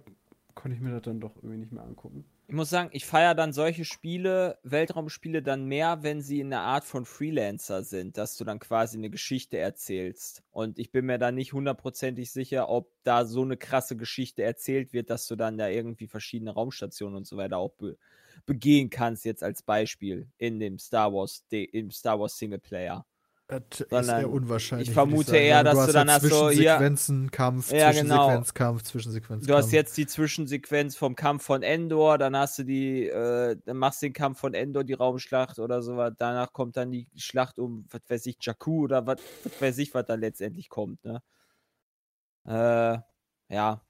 [0.55, 2.24] konnte ich mir das dann doch irgendwie nicht mehr angucken.
[2.51, 6.62] Ich muss sagen, ich feiere dann solche Spiele, Weltraumspiele dann mehr, wenn sie in der
[6.62, 10.42] Art von Freelancer sind, dass du dann quasi eine Geschichte erzählst.
[10.51, 14.94] Und ich bin mir da nicht hundertprozentig sicher, ob da so eine krasse Geschichte erzählt
[14.94, 17.99] wird, dass du dann da irgendwie verschiedene Raumstationen und so weiter auch be
[18.46, 23.05] begehen kannst, jetzt als Beispiel in dem Star Wars, im Star Wars Singleplayer.
[23.51, 24.88] Das ist Sondern eher unwahrscheinlich.
[24.88, 28.16] ich vermute sagen, eher, dass du dann halt hast so hier- Zwischensequenzen, Kampf, Ja, genau.
[28.26, 32.64] Zwischensequenz, Kampf, Zwischensequenz, Du hast jetzt die Zwischensequenz vom Kampf von Endor, dann hast du
[32.64, 36.12] die, äh, dann machst du den Kampf von Endor, die Raumschlacht oder sowas.
[36.18, 39.94] Danach kommt dann die Schlacht um, was weiß ich, Jakku oder was, was weiß ich,
[39.94, 41.22] was dann letztendlich kommt, ne?
[42.46, 42.99] Äh,
[43.55, 43.80] ja.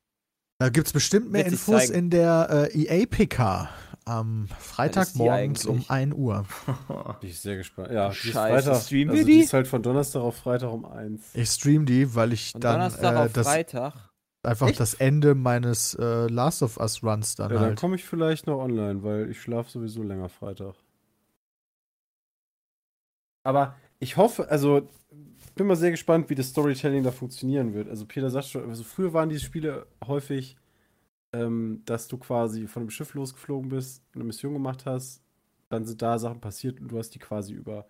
[0.60, 1.94] Da gibt es bestimmt mehr Infos zeigen.
[1.94, 3.68] in der äh, EA-PK
[4.08, 5.90] am Freitagmorgens um eigentlich?
[5.90, 6.46] 1 Uhr.
[7.20, 7.90] Bin ich sehr gespannt.
[7.92, 8.82] Ja, Scheiße, Freitag.
[8.82, 9.44] streamen also wir die die?
[9.44, 11.34] ist halt von Donnerstag auf Freitag um 1.
[11.34, 13.94] Ich stream die, weil ich Von dann Donnerstag äh, auf das Freitag.
[14.42, 14.80] einfach Echt?
[14.80, 17.78] das Ende meines äh, Last of Us Runs dann Ja, dann halt.
[17.80, 20.74] komme ich vielleicht noch online, weil ich schlafe sowieso länger Freitag.
[23.44, 24.88] Aber ich hoffe, also
[25.54, 27.88] bin mal sehr gespannt, wie das Storytelling da funktionieren wird.
[27.88, 30.56] Also Peter sagt schon, also früher waren diese Spiele häufig,
[31.32, 35.22] ähm, dass du quasi von einem Schiff losgeflogen bist, eine Mission gemacht hast,
[35.68, 37.86] dann sind da Sachen passiert und du hast die quasi über,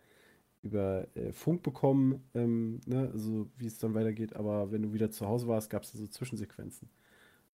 [0.62, 3.10] über äh, Funk bekommen, ähm, ne?
[3.12, 4.34] also wie es dann weitergeht.
[4.34, 6.88] Aber wenn du wieder zu Hause warst, gab es so Zwischensequenzen.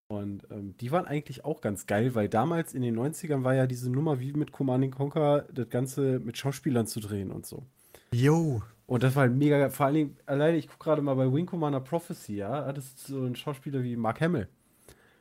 [0.07, 3.67] Und ähm, die waren eigentlich auch ganz geil, weil damals in den 90ern war ja
[3.67, 7.65] diese Nummer wie mit Command Conquer, das Ganze mit Schauspielern zu drehen und so.
[8.13, 8.61] Yo.
[8.85, 9.69] Und das war halt mega geil.
[9.71, 13.13] Vor allen Dingen, alleine, ich gucke gerade mal bei Wing Commander Prophecy, ja, hattest du
[13.13, 14.47] so einen Schauspieler wie Mark Hamill,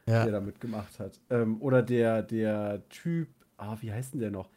[0.07, 0.25] Ja.
[0.25, 1.21] der da mitgemacht hat.
[1.31, 4.51] Ähm, oder der, der Typ, ah, wie heißt denn der noch?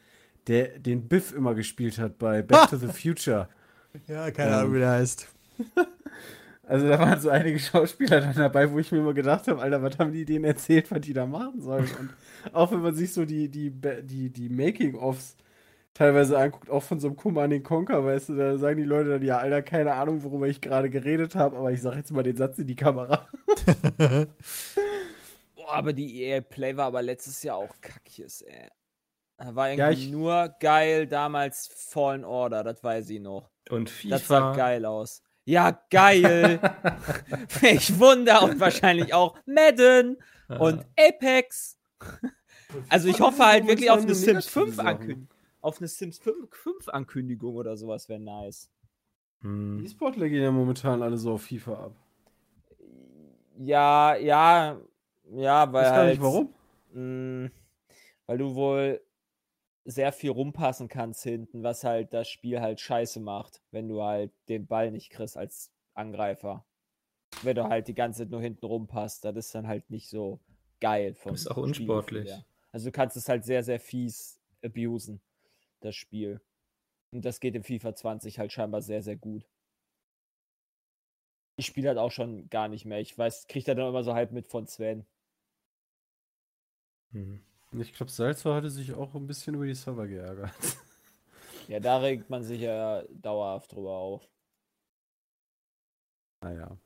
[0.47, 3.47] Der den Biff immer gespielt hat bei Back to the Future.
[4.07, 5.27] Ja, keine Ahnung, wie der heißt.
[6.67, 9.83] Also da waren so einige Schauspieler dann dabei, wo ich mir immer gedacht habe, Alter,
[9.83, 11.87] was haben die denen erzählt, was die da machen sollen?
[11.99, 12.09] Und
[12.53, 13.71] auch wenn man sich so die, die,
[14.01, 15.37] die, die Making-ofs
[15.93, 19.21] teilweise anguckt, auch von so einem Command Conquer, weißt du, da sagen die Leute dann,
[19.21, 22.35] ja, Alter, keine Ahnung, worüber ich gerade geredet habe, aber ich sage jetzt mal den
[22.35, 23.27] Satz in die Kamera.
[25.65, 28.69] Boah, aber die EA Play war aber letztes Jahr auch kackjes, ey.
[29.37, 33.49] Da war Ja, irgendwie ich- nur geil damals Fallen Order, das weiß ich noch.
[33.69, 34.09] Und FIFA.
[34.15, 35.21] Das sah geil aus.
[35.45, 36.59] Ja, geil.
[37.61, 41.77] ich wunder und wahrscheinlich auch Madden und Apex.
[42.89, 44.87] Also ich hoffe halt wirklich auf eine Sims negative 5 Sachen.
[44.89, 45.27] Ankündigung.
[45.61, 48.69] Auf eine Sims 5, 5 Ankündigung oder sowas wäre nice.
[49.41, 49.85] Die Hm.
[49.85, 51.95] E-Sportler gehen ja momentan alle so auf FIFA ab.
[53.57, 54.77] Ja, ja,
[55.31, 56.53] ja, weil Ich weiß gar halt, nicht warum.
[56.93, 57.51] mh,
[58.25, 59.01] weil du wohl
[59.85, 64.31] sehr viel rumpassen kannst hinten, was halt das Spiel halt scheiße macht, wenn du halt
[64.49, 66.65] den Ball nicht kriegst als Angreifer.
[67.43, 70.39] Wenn du halt die ganze Zeit nur hinten rumpasst, das ist dann halt nicht so
[70.79, 71.15] geil.
[71.15, 72.31] Vom Ist auch unsportlich.
[72.71, 75.21] Also du kannst es halt sehr, sehr fies abusen,
[75.81, 76.41] das Spiel.
[77.11, 79.45] Und das geht im FIFA 20 halt scheinbar sehr, sehr gut.
[81.57, 82.99] Ich spiele halt auch schon gar nicht mehr.
[82.99, 85.05] Ich weiß, kriegt er dann immer so halb mit von Sven.
[87.11, 87.41] Hm.
[87.73, 90.51] Ich glaube, Salzer hatte sich auch ein bisschen über die Server geärgert.
[91.67, 94.27] Ja, da regt man sich ja dauerhaft drüber auf.
[96.41, 96.77] Naja.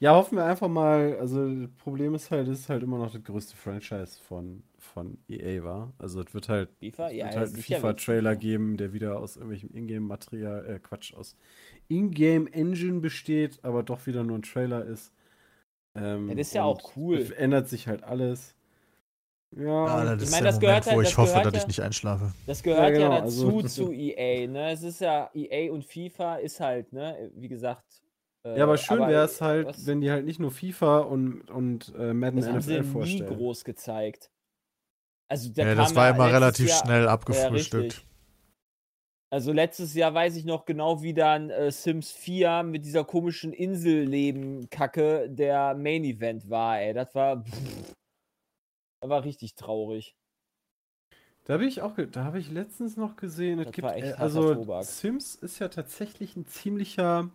[0.00, 1.16] Ja, hoffen wir einfach mal.
[1.18, 5.18] Also, das Problem ist halt, es ist halt immer noch das größte Franchise von, von
[5.28, 5.92] EA, war.
[5.98, 7.10] Also, es wird halt, FIFA?
[7.10, 8.34] Ja, wird ja, halt einen FIFA-Trailer FIFA.
[8.36, 11.36] geben, der wieder aus irgendwelchem Ingame-Material, äh, Quatsch, aus
[11.88, 15.12] Ingame-Engine besteht, aber doch wieder nur ein Trailer ist.
[15.96, 17.18] Ähm, Ja, das ist ja und auch cool.
[17.18, 18.56] Es ändert sich halt alles.
[19.56, 21.42] Ja, Ja, das Ich ist meine, der das Moment, gehört wo halt- ich das hoffe,
[21.42, 22.32] dass ich ja- nicht einschlafe.
[22.46, 24.70] Das gehört genau, ja dazu also- zu EA, ne?
[24.72, 27.84] Es ist ja EA und FIFA ist halt, ne, wie gesagt.
[28.44, 30.98] äh, ja, aber schön wäre es äh, halt, was- wenn die halt nicht nur FIFA
[31.00, 33.36] und, und äh, Madden das haben sie NFL nie vorstellen.
[33.36, 34.30] groß gezeigt.
[35.30, 38.04] Also da Ja, das war immer letztes relativ Jahr- schnell Ja, abgefrühstückt.
[39.30, 43.52] Also letztes Jahr weiß ich noch genau, wie dann äh, Sims 4 mit dieser komischen
[43.52, 46.94] Inselleben-Kacke der Main Event war, ey.
[46.94, 47.42] Das war.
[47.44, 47.94] Pff.
[49.00, 50.16] Das war richtig traurig.
[51.44, 54.84] Da habe ich auch, da habe ich letztens noch gesehen, es gibt, äh, also Tobak.
[54.84, 57.30] Sims ist ja tatsächlich ein ziemlicher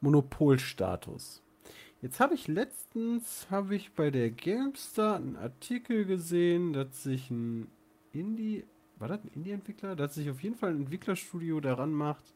[0.00, 1.42] Monopolstatus.
[2.02, 7.70] Jetzt habe ich letztens, habe ich bei der GameStar einen Artikel gesehen, dass sich ein
[8.12, 8.64] Indie,
[8.98, 9.96] war das ein Indie-Entwickler?
[9.96, 12.34] Dass sich auf jeden Fall ein Entwicklerstudio daran macht,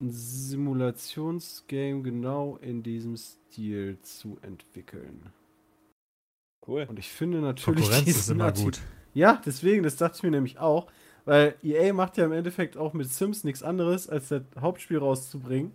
[0.00, 5.32] ein Simulationsgame genau in diesem Stil zu entwickeln.
[6.70, 6.86] Cool.
[6.88, 8.80] Und ich finde natürlich Konkurrenz ist immer Artikel- gut.
[9.12, 10.86] ja, deswegen, das dachte ich mir nämlich auch.
[11.24, 15.72] Weil EA macht ja im Endeffekt auch mit Sims nichts anderes, als das Hauptspiel rauszubringen.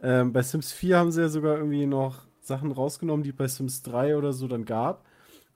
[0.00, 3.82] Ähm, bei Sims 4 haben sie ja sogar irgendwie noch Sachen rausgenommen, die bei Sims
[3.82, 5.04] 3 oder so dann gab.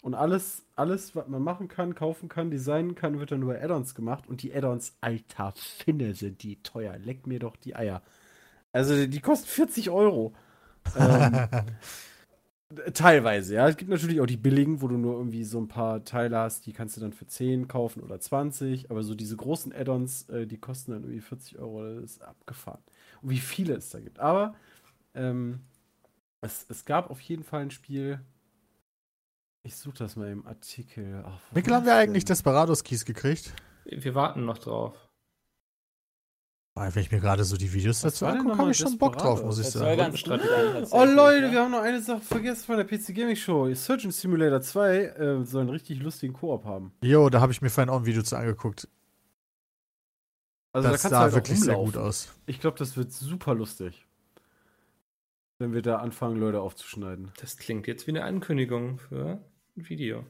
[0.03, 3.95] Und alles, alles, was man machen kann, kaufen kann, designen kann, wird dann über Add-ons
[3.95, 4.26] gemacht.
[4.26, 6.97] Und die Add-ons, alter Finne, sind die teuer.
[6.99, 8.03] Leck mir doch die Eier.
[8.72, 10.33] Also, die kosten 40 Euro.
[10.99, 11.37] ähm,
[12.94, 13.68] Teilweise, ja.
[13.68, 16.66] Es gibt natürlich auch die billigen, wo du nur irgendwie so ein paar Teile hast,
[16.66, 18.90] die kannst du dann für 10 kaufen oder 20.
[18.90, 22.00] Aber so diese großen Add-ons, äh, die kosten dann irgendwie 40 Euro.
[22.00, 22.82] Das ist abgefahren.
[23.22, 24.20] Und wie viele es da gibt.
[24.20, 24.54] Aber
[25.14, 25.60] ähm,
[26.42, 28.20] es, es gab auf jeden Fall ein Spiel.
[29.64, 31.24] Ich suche das mal im Artikel.
[31.26, 32.34] Ach, wo Mikkel, haben wir das eigentlich denn?
[32.34, 33.52] Desperados-Keys gekriegt?
[33.84, 35.09] Wir warten noch drauf.
[36.81, 39.18] Ah, Wenn ich mir gerade so die Videos Was dazu angucke, habe ich schon Bock
[39.18, 40.14] drauf, muss ich sagen.
[40.93, 43.70] Oh Leute, wir haben noch eine Sache vergessen von der PC Gaming Show.
[43.74, 46.93] Surgeon Simulator 2 äh, soll einen richtig lustigen Koop haben.
[47.03, 48.89] Jo, da habe ich mir vorhin auch ein Video zu angeguckt.
[50.72, 52.33] Also das da sah halt wirklich sehr gut aus.
[52.47, 54.07] Ich glaube, das wird super lustig.
[55.59, 57.31] Wenn wir da anfangen, Leute aufzuschneiden.
[57.43, 59.39] Das klingt jetzt wie eine Ankündigung für
[59.76, 60.24] ein Video.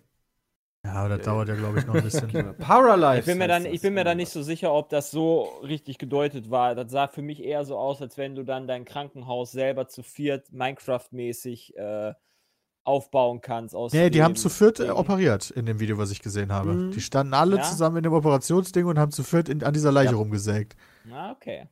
[0.84, 1.24] Ja, aber das Ja.
[1.32, 2.28] dauert ja, glaube ich, noch ein bisschen.
[2.58, 3.20] Paralife.
[3.20, 5.98] Ich bin mir dann, ich bin mir da nicht so sicher, ob das so richtig
[5.98, 6.74] gedeutet war.
[6.74, 10.02] Das sah für mich eher so aus, als wenn du dann dein Krankenhaus selber zu
[10.02, 12.14] viert Minecraft-mäßig äh,
[12.84, 13.74] aufbauen kannst.
[13.74, 14.92] Aus Nee, die haben zu viert äh, Ding.
[14.92, 16.72] operiert in dem Video, was ich gesehen habe.
[16.72, 16.90] Mhm.
[16.92, 17.62] Die standen alle Ja?
[17.62, 20.16] zusammen in dem Operationsding und haben zu viert in, an dieser Leiche Ja.
[20.16, 20.76] rumgesägt.
[21.12, 21.68] Ah, okay.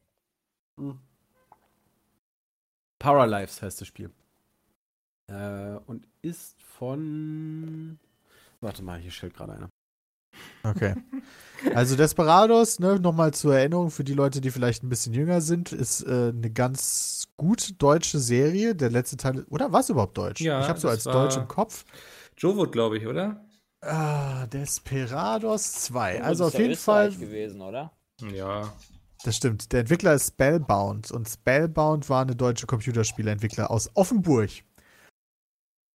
[2.99, 4.11] Paralives heißt das Spiel.
[5.29, 7.99] Äh, und ist von.
[8.61, 9.69] Warte mal, hier stellt gerade einer.
[10.63, 10.95] Okay.
[11.75, 15.73] Also Desperados, ne, nochmal zur Erinnerung für die Leute, die vielleicht ein bisschen jünger sind,
[15.73, 18.77] ist äh, eine ganz gut deutsche Serie.
[18.77, 20.41] Der letzte Teil, oder war es überhaupt deutsch?
[20.41, 21.85] Ja, ich habe so als Deutsch im Kopf.
[22.37, 23.45] Jowood, glaube ich, oder?
[23.81, 26.21] Ah, Desperados 2.
[26.21, 27.93] Oh, Also das auf jeden Fall, Österreich gewesen, oder?
[28.33, 28.73] Ja.
[29.25, 29.73] das stimmt.
[29.73, 34.51] Der Entwickler ist Spellbound und Spellbound war eine deutsche Computerspieleentwickler aus Offenburg.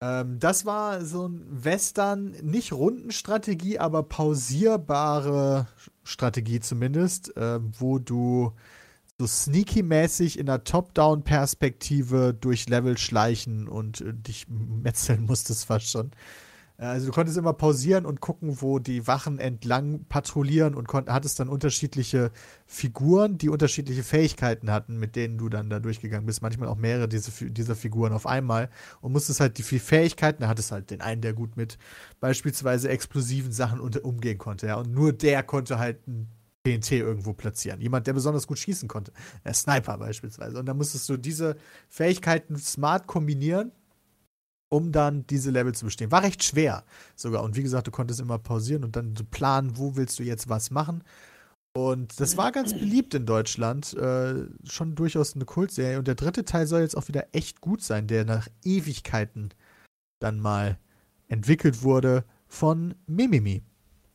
[0.04, 5.66] Ähm, das war so ein Western, nicht Rundenstrategie, aber pausierbare
[6.02, 8.52] Strategie zumindest, ähm, wo du
[9.18, 16.10] so sneaky-mäßig in einer Top-Down-Perspektive durch Level schleichen und äh, dich metzeln musstest fast schon.
[16.78, 21.40] Äh, Also du konntest immer pausieren und gucken, wo die Wachen entlang patrouillieren und hattest
[21.40, 22.30] dann unterschiedliche
[22.66, 26.42] Figuren, die unterschiedliche Fähigkeiten hatten, mit denen du dann da durchgegangen bist.
[26.42, 28.70] Manchmal auch mehrere diese, dieser Figuren auf einmal
[29.00, 31.78] und musstest halt die vier Fähigkeiten, da hattest halt den einen, der gut mit
[32.20, 34.76] beispielsweise explosiven Sachen umgehen konnte, ja.
[34.76, 36.28] Und nur der konnte halt ein
[36.66, 37.80] TNT irgendwo platzieren.
[37.80, 39.12] Jemand, der besonders gut schießen konnte.
[39.44, 40.58] Der Sniper beispielsweise.
[40.58, 41.56] Und dann musstest du diese
[41.90, 43.70] Fähigkeiten smart kombinieren,
[44.74, 46.10] um dann diese Level zu bestehen.
[46.10, 46.82] War recht schwer
[47.14, 47.44] sogar.
[47.44, 50.48] Und wie gesagt, du konntest immer pausieren und dann so planen, wo willst du jetzt
[50.48, 51.04] was machen.
[51.76, 53.94] Und das war ganz beliebt in Deutschland.
[53.94, 55.98] Äh, schon durchaus eine Kultserie.
[55.98, 59.50] Und der dritte Teil soll jetzt auch wieder echt gut sein, der nach Ewigkeiten
[60.18, 60.76] dann mal
[61.28, 63.62] entwickelt wurde von Mimimi.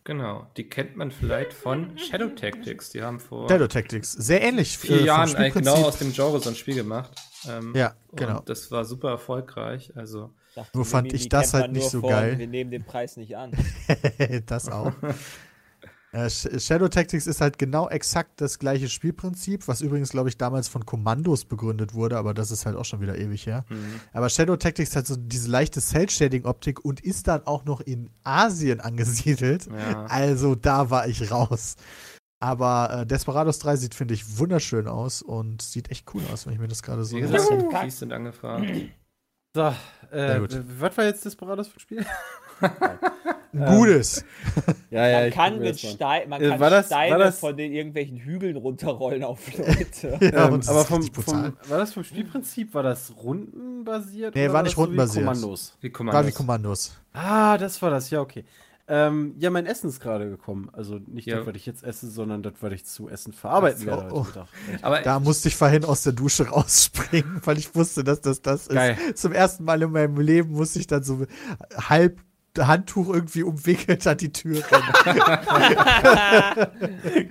[0.03, 0.47] Genau.
[0.57, 2.89] Die kennt man vielleicht von Shadow Tactics.
[2.89, 4.11] Die haben vor Shadow Tactics.
[4.11, 4.77] Sehr ähnlich.
[4.77, 7.11] vier äh, Jahren eigentlich genau aus dem Genre so ein Spiel gemacht.
[7.47, 8.39] Ähm, Ja, genau.
[8.39, 9.95] Und das war super erfolgreich.
[9.95, 12.37] Also, Dachte, Nur fand ich das halt nicht so von, geil.
[12.37, 13.51] Wir nehmen den Preis nicht an.
[14.45, 14.93] das auch.
[16.11, 20.37] Äh, Sh- Shadow Tactics ist halt genau exakt das gleiche Spielprinzip, was übrigens, glaube ich,
[20.39, 23.63] damals von Kommandos begründet wurde, aber das ist halt auch schon wieder ewig her.
[23.69, 23.99] mhm.
[24.11, 28.79] Aber Shadow Tactics hat so diese leichte Cell-Shading-Optik und ist dann auch noch in Asien
[28.79, 29.67] angesiedelt.
[29.67, 30.05] ja.
[30.05, 31.75] Also da war ich raus.
[32.39, 36.53] Aber äh, Desperados 3 sieht, finde ich, wunderschön aus und sieht echt cool aus, wenn
[36.53, 37.51] ich mir das gerade so Wie gesagt,
[37.85, 38.65] die sind angefragt.
[39.59, 40.39] So, äh,
[40.79, 42.05] was war jetzt Desperados für ein Spiel?
[43.51, 44.23] Ein Gutes.
[44.91, 45.79] Ja, Man ich kann mit.
[45.79, 49.39] Stein, man Äh, kann war das- Steine war das- von den irgendwelchen Hügeln runterrollen auf
[49.57, 50.17] Leute.
[50.19, 54.33] Ja, Ähm, aber vom, vom, war das vom Spielprinzip, war das rundenbasiert?
[54.35, 55.25] Nee, oder war nicht das so wie rundenbasiert.
[55.25, 55.77] Kommandos.
[55.81, 56.27] Wie War Kommandos.
[56.27, 56.97] wie Kommandos.
[57.13, 58.45] Ah, das war das, ja, okay.
[58.91, 60.69] Ähm, ja, mein Essen ist gerade gekommen.
[60.73, 61.37] Also nicht Ja.
[61.37, 64.25] das, was ich jetzt esse, sondern das, was ich zu essen verarbeiten so, werde.
[64.71, 64.83] Echt.
[64.83, 68.63] Aber Da musste ich vorhin aus der Dusche rausspringen, weil ich wusste, dass das das
[68.67, 68.73] ist.
[68.73, 68.97] Geil.
[69.13, 71.25] Zum ersten Mal in meinem Leben musste ich dann so
[71.75, 72.19] halb
[72.57, 74.61] Handtuch irgendwie umwickelt an die Tür.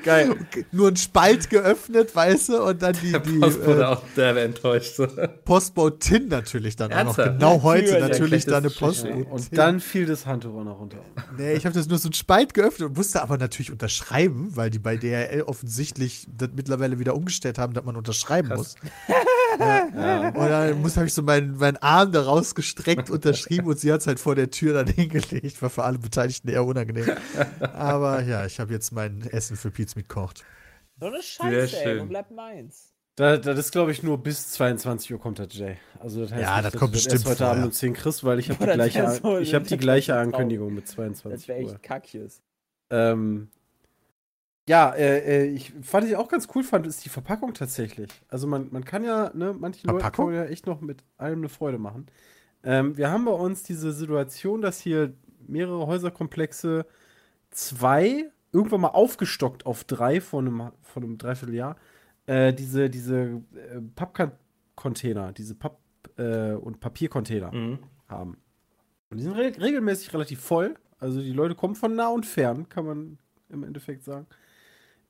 [0.04, 0.36] Geil.
[0.72, 4.96] Nur ein Spalt geöffnet, weißt du, und dann die, Der Postbote äh, auch derbe enttäuscht.
[4.96, 5.06] So.
[5.44, 7.18] Postbote Tin natürlich dann auch noch.
[7.18, 7.38] Ernsthaft?
[7.38, 8.08] Genau heute Natürlich.
[8.08, 9.18] natürlich Ja, da eine Postbote.
[9.18, 10.98] Ja, und dann fiel das Handtuch auch noch runter.
[11.36, 14.70] Nee, ich habe das nur so ein Spalt geöffnet und musste aber natürlich unterschreiben, weil
[14.70, 18.58] die bei DRL offensichtlich das mittlerweile wieder umgestellt haben, dass man unterschreiben Krass.
[18.58, 18.74] muss.
[19.58, 20.28] Ja.
[20.28, 24.00] Und dann muss habe ich so meinen, meinen Arm da rausgestreckt, unterschrieben und sie hat
[24.02, 25.60] es halt vor der Tür dann hingelegt.
[25.62, 27.06] War für alle Beteiligten eher unangenehm.
[27.74, 30.44] Aber ja, ich habe jetzt mein Essen für Pizza mitkocht.
[31.00, 32.00] So eine Scheiße, ey.
[32.00, 32.92] Wo bleibt meins?
[33.16, 35.76] Da, das ist, glaube ich, nur bis 22 Uhr kommt der Jay.
[35.98, 38.48] Also das heißt Ja, nicht, das kommt bestimmt heute Abend um 10 kriegst, weil ich
[38.48, 41.58] habe die das gleiche, so- ich hab das die gleiche Ankündigung mit Das 22 wäre
[41.64, 41.72] Uhr.
[41.72, 42.42] echt kackjes.
[42.90, 43.48] Ähm,
[44.68, 48.10] ja, äh, äh, ich fand ich auch ganz cool fand, ist die Verpackung tatsächlich.
[48.28, 50.26] Also man, man kann ja, ne, manchen Leuten kann Verpackung?
[50.26, 52.06] man ja echt noch mit allem eine Freude machen.
[52.68, 55.14] Ähm, wir haben bei uns diese Situation, dass hier
[55.46, 56.84] mehrere Häuserkomplexe
[57.50, 61.76] zwei irgendwann mal aufgestockt auf drei vor einem, vor einem Dreivierteljahr
[62.26, 63.16] äh, diese, diese
[63.54, 65.78] äh, Pappcontainer, diese Papp-
[66.18, 67.78] äh, und Papiercontainer Mhm.
[68.06, 68.36] haben.
[69.08, 70.74] Und die sind re regelmäßig relativ voll.
[70.98, 74.26] Also die Leute kommen von nah und fern, kann man im Endeffekt sagen.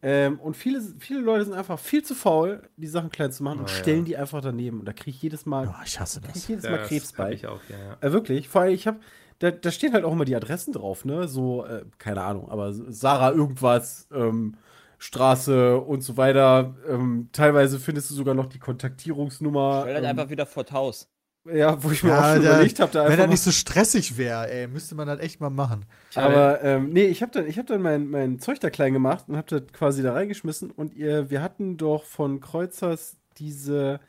[0.01, 3.59] Ähm, und viele, viele Leute sind einfach viel zu faul, die Sachen klein zu machen
[3.59, 3.75] und Oh, ja.
[3.75, 4.79] stellen die einfach daneben.
[4.81, 6.49] Und da kriege ich jedes Mal, Oh, ich hasse krieg ich das.
[6.49, 7.33] jedes Mal Krebs bei.
[7.33, 7.97] ich auch, ja, ja.
[8.01, 8.49] Äh, wirklich.
[8.49, 9.01] Vor allem, ich habe,
[9.41, 11.27] da, da stehen halt auch immer die Adressen drauf, ne?
[11.27, 14.57] So, äh, keine Ahnung, aber Sarah irgendwas, ähm,
[15.01, 16.75] Straße und so weiter.
[16.89, 19.81] Ähm, teilweise findest du sogar noch die Kontaktierungsnummer.
[19.83, 21.09] Stell halt ähm, einfach wieder vors Haus.
[21.53, 23.33] Ja, wo ich mir Ja, auch schon da- überlegt habe, da Wenn einfach er mal-
[23.33, 25.85] nicht so stressig wäre, ey, müsste man das echt mal machen.
[26.15, 29.25] Aber ähm, nee, ich habe dann, ich hab dann mein, mein Zeug da klein gemacht
[29.29, 30.71] und habe das quasi da reingeschmissen.
[30.71, 34.01] Und ihr, wir hatten doch von Kreuzers diese,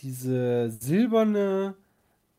[0.00, 1.74] diese silberne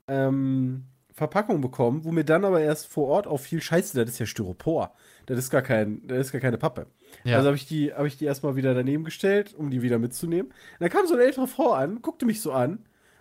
[0.07, 0.83] ähm,
[1.13, 4.93] Verpackung bekommen, wo mir dann aber erst vor Ort auffiel, scheiße, das ist ja Styropor.
[5.27, 6.87] Das ist gar, kein, das ist gar keine Pappe.
[7.23, 7.37] Ja.
[7.37, 10.47] Also habe ich, die, hab ich die erstmal wieder daneben gestellt, um die wieder mitzunehmen.
[10.51, 12.79] Und dann kam so eine ältere Frau an, guckte mich so an.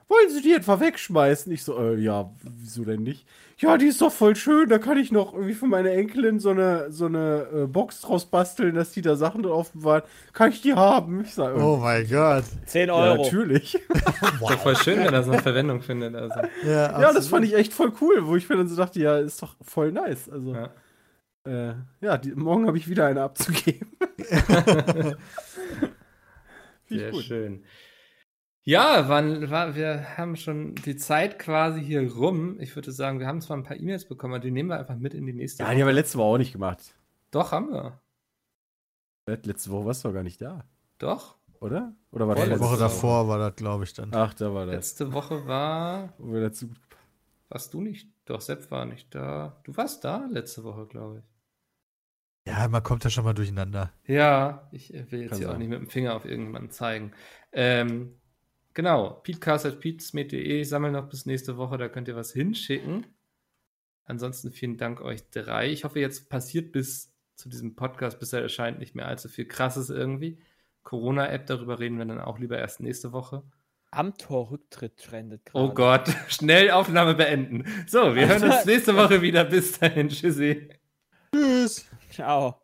[0.08, 1.50] Wollen Sie die etwa wegschmeißen?
[1.52, 3.26] Ich so, äh, ja, wieso denn nicht?
[3.58, 6.50] Ja, die ist doch voll schön, da kann ich noch irgendwie für meine Enkelin so
[6.50, 10.06] eine, so eine äh, Box draus basteln, dass die da Sachen drauf bewahrt.
[10.32, 11.22] Kann ich die haben?
[11.22, 12.44] Ich sag, Oh mein Gott.
[12.66, 13.22] 10 ja, Euro.
[13.22, 13.74] natürlich.
[13.94, 16.14] Ist doch voll schön, wenn das noch Verwendung findet.
[16.16, 16.40] Also.
[16.64, 19.18] Ja, ja, das fand ich echt voll cool, wo ich mir dann so dachte, ja,
[19.18, 20.28] ist doch voll nice.
[20.28, 20.70] Also, Ja.
[21.46, 23.96] äh, ja, die, morgen habe ich wieder eine abzugeben.
[26.88, 27.64] Sehr schön.
[28.66, 32.58] Ja, wann, war, wir haben schon die Zeit quasi hier rum.
[32.60, 34.96] Ich würde sagen, wir haben zwar ein paar E-Mails bekommen, aber die nehmen wir einfach
[34.96, 36.94] mit in die nächste Ja, die haben wir letzte Woche auch nicht gemacht.
[37.30, 38.00] Doch, haben wir.
[39.26, 40.64] Letzte Woche warst du doch gar nicht da,
[40.98, 41.36] Doch.
[41.60, 41.94] oder?
[42.10, 44.10] Oder war das Die Woche letzte davor war das, glaube ich, dann.
[44.14, 44.74] Ach, da war das.
[44.74, 46.14] Letzte Woche war.
[46.18, 46.70] Wo wir dazu
[47.48, 48.08] Warst du nicht?
[48.24, 49.60] Doch, Sepp war nicht da.
[49.64, 52.52] Du warst da letzte Woche, glaube ich.
[52.52, 53.92] Ja, man kommt ja schon mal durcheinander.
[54.06, 55.60] Ja, ich äh, will jetzt Kann hier auch sein.
[55.60, 57.12] nicht mit dem Finger auf irgendjemanden zeigen.
[57.52, 58.18] Ähm,
[58.74, 63.06] genau, peatcast.peatsmed.de sammeln noch bis nächste Woche, da könnt ihr was hinschicken.
[64.04, 65.70] Ansonsten vielen Dank euch drei.
[65.70, 69.46] Ich hoffe, jetzt passiert bis zu diesem Podcast, bis er erscheint, nicht mehr allzu viel
[69.46, 70.38] Krasses irgendwie.
[70.82, 73.42] Corona-App, darüber reden wir dann auch lieber erst nächste Woche.
[73.90, 75.64] Am Torrücktritt trendet gerade.
[75.64, 77.64] Oh Gott, schnell Aufnahme beenden.
[77.86, 79.44] So, wir hören uns nächste Woche wieder.
[79.44, 80.68] Bis dahin, tschüssi.
[81.32, 81.86] Tschüss.
[82.10, 82.63] Ciao.